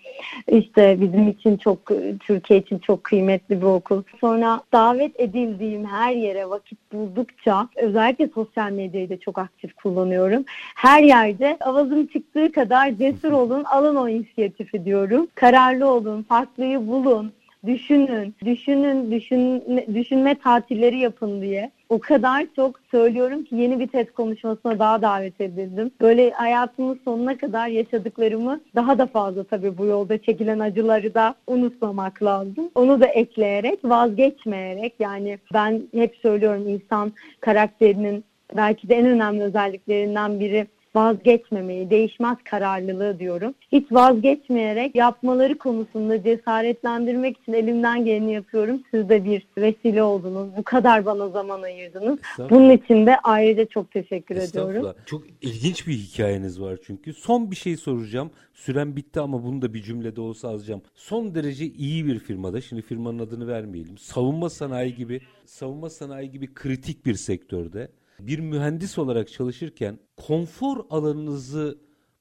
İşte 0.48 0.98
bizim 1.02 1.28
için 1.28 1.58
çok, 1.58 1.92
Türkiye 2.20 2.60
için 2.60 2.80
çok 2.80 3.04
kıymetli 3.04 3.58
bir 3.62 3.66
okul. 3.66 4.04
Sonra 4.22 4.62
davet 4.74 5.20
edildiğim 5.20 5.86
her 5.86 6.16
yere 6.16 6.50
vakit 6.50 6.80
buldukça 6.94 7.70
özellikle 7.76 8.28
sosyal 8.28 8.72
medyayı 8.72 9.10
da 9.10 9.20
çok 9.20 9.38
aktif 9.38 9.74
kullanıyorum. 9.74 10.44
Her 10.76 11.04
yerde 11.04 11.58
avazım 11.60 12.08
çıktığı 12.08 12.52
kadar 12.52 12.92
cesur 12.98 13.32
olun, 13.42 13.64
alın 13.64 13.96
o 13.96 14.10
inisiyatifi 14.10 14.86
diyorum. 14.86 15.28
Kararlı 15.36 15.91
olun, 15.92 16.24
farklıyı 16.24 16.88
bulun, 16.88 17.32
düşünün, 17.66 18.36
düşünün, 18.46 19.12
düşün, 19.12 19.64
düşünme 19.94 20.36
tatilleri 20.36 21.00
yapın 21.00 21.42
diye. 21.42 21.72
O 21.90 22.00
kadar 22.00 22.46
çok 22.56 22.80
söylüyorum 22.92 23.44
ki 23.44 23.56
yeni 23.56 23.80
bir 23.80 23.88
TED 23.88 24.08
konuşmasına 24.08 24.80
daha 24.80 25.02
davet 25.02 25.42
edildim. 25.42 25.92
Böyle 26.02 26.32
hayatımın 26.32 27.00
sonuna 27.06 27.38
kadar 27.38 27.68
yaşadıklarımı 27.68 28.62
daha 28.76 28.98
da 28.98 29.06
fazla 29.06 29.44
tabii 29.44 29.78
bu 29.78 29.86
yolda 29.86 30.18
çekilen 30.18 30.60
acıları 30.60 31.14
da 31.14 31.36
unutmamak 31.48 32.24
lazım. 32.24 32.70
Onu 32.76 33.02
da 33.02 33.06
ekleyerek, 33.06 33.80
vazgeçmeyerek 33.84 34.94
yani 35.00 35.40
ben 35.54 35.82
hep 35.94 36.16
söylüyorum 36.16 36.70
insan 36.70 37.14
karakterinin 37.40 38.24
belki 38.58 38.90
de 38.90 38.96
en 38.96 39.06
önemli 39.06 39.44
özelliklerinden 39.44 40.40
biri 40.40 40.68
vazgeçmemeyi, 40.96 41.90
değişmez 41.90 42.38
kararlılığı 42.44 43.20
diyorum. 43.20 43.54
Hiç 43.72 43.92
vazgeçmeyerek 43.92 44.96
yapmaları 44.96 45.58
konusunda 45.58 46.24
cesaretlendirmek 46.24 47.38
için 47.38 47.54
elimden 47.54 48.06
geleni 48.06 48.34
yapıyorum. 48.34 48.84
Siz 48.92 49.10
de 49.10 49.24
bir 49.26 49.48
vesile 49.58 50.04
oldunuz. 50.04 50.50
Bu 50.58 50.64
kadar 50.64 51.06
bana 51.06 51.30
zaman 51.30 51.62
ayırdınız. 51.62 52.20
Bunun 52.50 52.70
için 52.70 53.06
de 53.06 53.18
ayrıca 53.24 53.66
çok 53.66 53.92
teşekkür 53.92 54.36
ediyorum. 54.36 54.96
Çok 55.06 55.24
ilginç 55.42 55.88
bir 55.88 55.94
hikayeniz 55.94 56.62
var 56.62 56.80
çünkü. 56.86 57.14
Son 57.14 57.52
bir 57.52 57.56
şey 57.56 57.78
soracağım. 57.78 58.32
Süren 58.54 58.96
bitti 58.96 59.20
ama 59.20 59.44
bunu 59.44 59.62
da 59.62 59.74
bir 59.74 59.84
cümlede 59.84 60.22
olsa 60.22 60.50
alacağım. 60.50 60.82
Son 60.96 61.36
derece 61.36 61.66
iyi 61.66 62.06
bir 62.08 62.20
firmada, 62.20 62.62
şimdi 62.62 62.82
firmanın 62.82 63.20
adını 63.20 63.48
vermeyelim. 63.48 63.98
Savunma 63.98 64.50
sanayi 64.50 64.96
gibi, 64.96 65.22
savunma 65.46 65.90
sanayi 65.90 66.32
gibi 66.32 66.54
kritik 66.54 67.06
bir 67.06 67.16
sektörde 67.16 67.88
bir 68.28 68.40
mühendis 68.40 68.98
olarak 68.98 69.32
çalışırken 69.32 70.00
konfor 70.18 70.78
alanınızı 70.90 71.78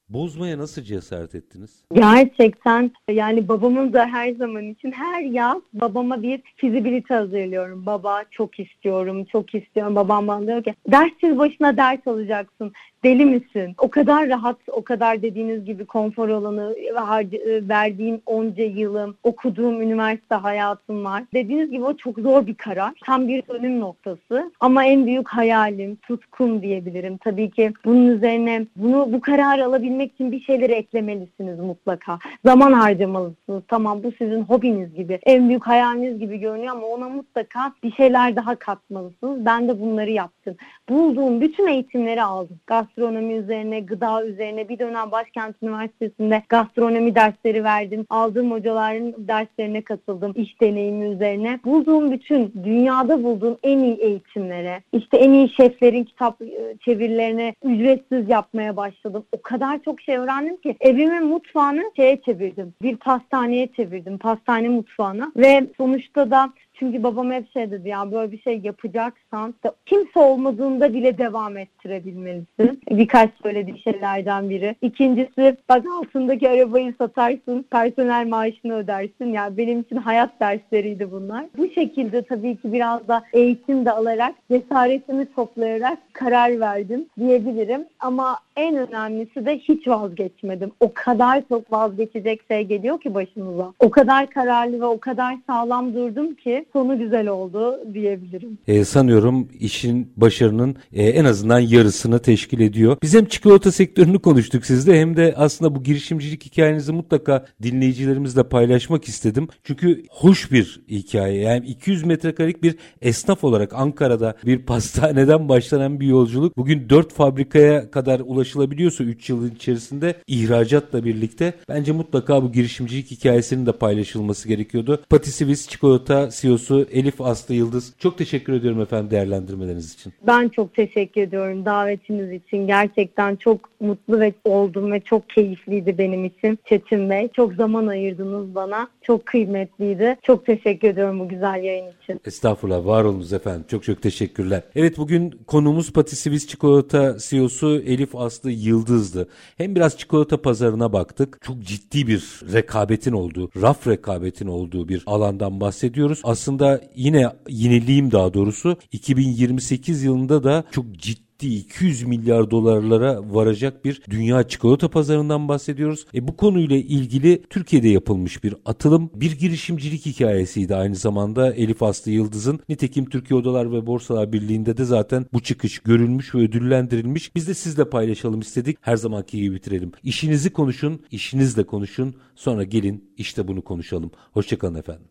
bozmaya 0.09 0.57
nasıl 0.57 0.81
cesaret 0.81 1.35
ettiniz? 1.35 1.83
Gerçekten 1.93 2.91
yani 3.11 3.47
babamın 3.47 3.93
da 3.93 4.05
her 4.05 4.31
zaman 4.31 4.65
için 4.65 4.91
her 4.91 5.23
yaz 5.23 5.61
babama 5.73 6.23
bir 6.23 6.41
fizibilite 6.55 7.13
hazırlıyorum. 7.13 7.85
Baba 7.85 8.23
çok 8.31 8.59
istiyorum, 8.59 9.25
çok 9.25 9.55
istiyorum. 9.55 9.95
Babam 9.95 10.27
bana 10.27 10.47
diyor 10.47 10.63
ki 10.63 10.75
dersiz 10.91 11.37
başına 11.37 11.77
ders 11.77 12.07
alacaksın 12.07 12.73
deli 13.03 13.25
misin? 13.25 13.75
O 13.77 13.89
kadar 13.89 14.29
rahat, 14.29 14.57
o 14.71 14.83
kadar 14.83 15.21
dediğiniz 15.21 15.65
gibi 15.65 15.85
konfor 15.85 16.29
alanı, 16.29 16.75
e, 16.77 17.67
verdiğim 17.69 18.21
onca 18.25 18.63
yılım, 18.63 19.15
okuduğum 19.23 19.81
üniversite 19.81 20.35
hayatım 20.35 21.05
var. 21.05 21.23
Dediğiniz 21.33 21.71
gibi 21.71 21.83
o 21.83 21.97
çok 21.97 22.19
zor 22.19 22.47
bir 22.47 22.55
karar. 22.55 22.93
Tam 23.05 23.27
bir 23.27 23.43
dönüm 23.47 23.79
noktası. 23.79 24.51
Ama 24.59 24.85
en 24.85 25.05
büyük 25.05 25.27
hayalim, 25.27 25.95
tutkum 25.95 26.61
diyebilirim. 26.61 27.17
Tabii 27.17 27.49
ki 27.49 27.73
bunun 27.85 28.07
üzerine 28.07 28.65
bunu 28.75 29.13
bu 29.13 29.21
kararı 29.21 29.65
alabilmek 29.65 30.13
için 30.13 30.31
bir 30.31 30.41
şeyleri 30.41 30.71
eklemelisiniz 30.71 31.59
mutlaka. 31.59 32.19
Zaman 32.45 32.73
harcamalısınız. 32.73 33.63
Tamam 33.67 34.03
bu 34.03 34.11
sizin 34.17 34.43
hobiniz 34.43 34.93
gibi, 34.93 35.19
en 35.25 35.49
büyük 35.49 35.67
hayaliniz 35.67 36.19
gibi 36.19 36.37
görünüyor 36.37 36.75
ama 36.75 36.87
ona 36.87 37.09
mutlaka 37.09 37.73
bir 37.83 37.91
şeyler 37.91 38.35
daha 38.35 38.55
katmalısınız. 38.55 39.45
Ben 39.45 39.67
de 39.67 39.81
bunları 39.81 40.11
yaptım. 40.11 40.55
Bulduğum 40.89 41.41
bütün 41.41 41.67
eğitimleri 41.67 42.23
aldım. 42.23 42.59
Gaz 42.67 42.85
gastronomi 42.91 43.33
üzerine, 43.33 43.79
gıda 43.79 44.25
üzerine 44.25 44.69
bir 44.69 44.79
dönem 44.79 45.11
Başkent 45.11 45.55
Üniversitesi'nde 45.63 46.43
gastronomi 46.49 47.15
dersleri 47.15 47.63
verdim. 47.63 48.05
Aldığım 48.09 48.51
hocaların 48.51 49.13
derslerine 49.17 49.81
katıldım. 49.81 50.33
iş 50.35 50.61
deneyimi 50.61 51.05
üzerine. 51.05 51.59
Bulduğum 51.65 52.11
bütün, 52.11 52.53
dünyada 52.63 53.23
bulduğum 53.23 53.57
en 53.63 53.79
iyi 53.79 53.95
eğitimlere, 53.95 54.81
işte 54.93 55.17
en 55.17 55.31
iyi 55.31 55.49
şeflerin 55.49 56.03
kitap 56.03 56.41
e, 56.41 56.77
çevirilerine 56.85 57.55
ücretsiz 57.63 58.29
yapmaya 58.29 58.77
başladım. 58.77 59.23
O 59.31 59.41
kadar 59.41 59.83
çok 59.83 60.01
şey 60.01 60.17
öğrendim 60.17 60.57
ki 60.57 60.75
evimin 60.79 61.25
mutfağını 61.25 61.83
şeye 61.95 62.21
çevirdim. 62.21 62.73
Bir 62.81 62.97
pastaneye 62.97 63.67
çevirdim. 63.67 64.17
Pastane 64.17 64.69
mutfağına 64.69 65.31
ve 65.35 65.67
sonuçta 65.77 66.31
da 66.31 66.53
çünkü 66.81 67.03
babam 67.03 67.31
hep 67.31 67.53
şey 67.53 67.71
dedi 67.71 67.89
ya 67.89 68.11
böyle 68.11 68.31
bir 68.31 68.41
şey 68.41 68.59
yapacaksan 68.63 69.53
da 69.63 69.73
kimse 69.85 70.19
olmadığında 70.19 70.93
bile 70.93 71.17
devam 71.17 71.57
ettirebilmelisin. 71.57 72.81
Birkaç 72.89 73.29
söylediği 73.43 73.79
şeylerden 73.79 74.49
biri. 74.49 74.75
İkincisi 74.81 75.57
bak 75.69 75.85
altındaki 75.97 76.49
arabayı 76.49 76.93
satarsın, 76.97 77.65
personel 77.71 78.27
maaşını 78.27 78.75
ödersin. 78.75 79.25
Yani 79.25 79.57
benim 79.57 79.79
için 79.79 79.95
hayat 79.95 80.39
dersleriydi 80.39 81.11
bunlar. 81.11 81.45
Bu 81.57 81.69
şekilde 81.69 82.21
tabii 82.21 82.55
ki 82.55 82.73
biraz 82.73 83.07
da 83.07 83.23
eğitim 83.33 83.85
de 83.85 83.91
alarak, 83.91 84.35
cesaretimi 84.51 85.33
toplayarak 85.35 85.97
karar 86.13 86.59
verdim 86.59 87.05
diyebilirim. 87.19 87.85
Ama 87.99 88.37
en 88.55 88.75
önemlisi 88.75 89.45
de 89.45 89.57
hiç 89.57 89.87
vazgeçmedim. 89.87 90.71
O 90.79 90.91
kadar 90.93 91.43
çok 91.49 91.71
vazgeçecek 91.71 92.41
şey 92.47 92.63
geliyor 92.63 93.01
ki 93.01 93.13
başımıza. 93.13 93.73
O 93.79 93.89
kadar 93.91 94.29
kararlı 94.29 94.79
ve 94.79 94.85
o 94.85 94.99
kadar 94.99 95.37
sağlam 95.47 95.93
durdum 95.93 96.35
ki 96.35 96.65
sonu 96.73 96.99
güzel 96.99 97.27
oldu 97.27 97.79
diyebilirim. 97.93 98.57
E, 98.67 98.85
sanıyorum 98.85 99.49
işin 99.59 100.11
başarının 100.17 100.75
e, 100.93 101.03
en 101.03 101.25
azından 101.25 101.59
yarısını 101.59 102.19
teşkil 102.19 102.59
ediyor. 102.59 102.97
Biz 103.03 103.15
hem 103.15 103.25
çikolata 103.25 103.71
sektörünü 103.71 104.19
konuştuk 104.19 104.65
sizde 104.65 104.99
hem 104.99 105.17
de 105.17 105.33
aslında 105.37 105.75
bu 105.75 105.83
girişimcilik 105.83 106.45
hikayenizi 106.45 106.91
mutlaka 106.91 107.45
dinleyicilerimizle 107.63 108.43
paylaşmak 108.43 109.05
istedim. 109.05 109.47
Çünkü 109.63 110.03
hoş 110.09 110.51
bir 110.51 110.81
hikaye. 110.89 111.41
Yani 111.41 111.65
200 111.65 112.05
metrekarelik 112.05 112.63
bir 112.63 112.75
esnaf 113.01 113.43
olarak 113.43 113.73
Ankara'da 113.73 114.35
bir 114.45 114.59
pastaneden 114.65 115.49
başlanan 115.49 115.99
bir 115.99 116.07
yolculuk. 116.07 116.57
Bugün 116.57 116.89
4 116.89 117.13
fabrikaya 117.13 117.91
kadar 117.91 118.19
ulaşılabiliyorsa 118.41 119.03
3 119.03 119.29
yılın 119.29 119.51
içerisinde 119.51 120.15
ihracatla 120.27 121.05
birlikte 121.05 121.53
bence 121.69 121.91
mutlaka 121.91 122.43
bu 122.43 122.51
girişimcilik 122.51 123.11
hikayesinin 123.11 123.65
de 123.65 123.71
paylaşılması 123.71 124.47
gerekiyordu. 124.47 125.01
Patisivis 125.09 125.67
Çikolata 125.67 126.29
CEO'su 126.31 126.87
Elif 126.91 127.21
Aslı 127.21 127.53
Yıldız. 127.55 127.93
Çok 127.99 128.17
teşekkür 128.17 128.53
ediyorum 128.53 128.81
efendim 128.81 129.11
değerlendirmeleriniz 129.11 129.93
için. 129.93 130.13
Ben 130.27 130.49
çok 130.49 130.73
teşekkür 130.73 131.21
ediyorum 131.21 131.65
davetiniz 131.65 132.31
için. 132.31 132.67
Gerçekten 132.67 133.35
çok 133.35 133.69
mutlu 133.79 134.19
ve 134.19 134.33
oldum 134.43 134.91
ve 134.91 134.99
çok 134.99 135.29
keyifliydi 135.29 135.97
benim 135.97 136.25
için 136.25 136.59
Çetin 136.65 137.09
Bey. 137.09 137.29
Çok 137.35 137.53
zaman 137.53 137.87
ayırdınız 137.87 138.55
bana. 138.55 138.87
Çok 139.01 139.25
kıymetliydi. 139.25 140.17
Çok 140.21 140.45
teşekkür 140.45 140.87
ediyorum 140.87 141.19
bu 141.19 141.29
güzel 141.29 141.63
yayın 141.63 141.85
için. 142.03 142.21
Estağfurullah 142.25 142.85
var 142.85 143.03
olunuz 143.03 143.33
efendim. 143.33 143.65
Çok 143.67 143.83
çok 143.83 144.01
teşekkürler. 144.01 144.61
Evet 144.75 144.97
bugün 144.97 145.39
konumuz 145.47 145.93
Patisivis 145.93 146.47
Çikolata 146.47 147.17
CEO'su 147.19 147.81
Elif 147.85 148.15
Aslı 148.15 148.30
Yıldız'dı. 148.43 149.27
Hem 149.57 149.75
biraz 149.75 149.97
çikolata 149.97 150.41
pazarına 150.41 150.93
baktık. 150.93 151.37
Çok 151.41 151.63
ciddi 151.63 152.07
bir 152.07 152.39
rekabetin 152.53 153.11
olduğu, 153.11 153.49
raf 153.61 153.87
rekabetin 153.87 154.47
olduğu 154.47 154.87
bir 154.87 155.03
alandan 155.05 155.61
bahsediyoruz. 155.61 156.21
Aslında 156.23 156.81
yine 156.95 157.29
yineleyeyim 157.49 158.11
daha 158.11 158.33
doğrusu 158.33 158.77
2028 158.91 160.03
yılında 160.03 160.43
da 160.43 160.63
çok 160.71 160.95
ciddi 160.95 161.30
ciddi 161.41 161.55
200 161.55 162.03
milyar 162.03 162.51
dolarlara 162.51 163.33
varacak 163.33 163.85
bir 163.85 164.01
dünya 164.09 164.47
çikolata 164.47 164.89
pazarından 164.89 165.47
bahsediyoruz. 165.47 166.05
E 166.13 166.27
bu 166.27 166.37
konuyla 166.37 166.75
ilgili 166.75 167.43
Türkiye'de 167.49 167.87
yapılmış 167.87 168.43
bir 168.43 168.55
atılım, 168.65 169.09
bir 169.15 169.31
girişimcilik 169.31 170.05
hikayesiydi 170.05 170.75
aynı 170.75 170.95
zamanda 170.95 171.53
Elif 171.53 171.83
Aslı 171.83 172.11
Yıldız'ın. 172.11 172.59
Nitekim 172.69 173.05
Türkiye 173.05 173.39
Odalar 173.39 173.71
ve 173.71 173.85
Borsalar 173.85 174.33
Birliği'nde 174.33 174.77
de 174.77 174.85
zaten 174.85 175.25
bu 175.33 175.39
çıkış 175.39 175.79
görülmüş 175.79 176.35
ve 176.35 176.39
ödüllendirilmiş. 176.39 177.35
Biz 177.35 177.47
de 177.47 177.53
sizle 177.53 177.89
paylaşalım 177.89 178.39
istedik. 178.39 178.77
Her 178.81 178.95
zamanki 178.95 179.37
gibi 179.37 179.55
bitirelim. 179.55 179.91
İşinizi 180.03 180.53
konuşun, 180.53 181.01
işinizle 181.11 181.63
konuşun. 181.63 182.15
Sonra 182.35 182.63
gelin 182.63 183.11
işte 183.17 183.47
bunu 183.47 183.61
konuşalım. 183.61 184.11
Hoşçakalın 184.31 184.75
efendim. 184.75 185.05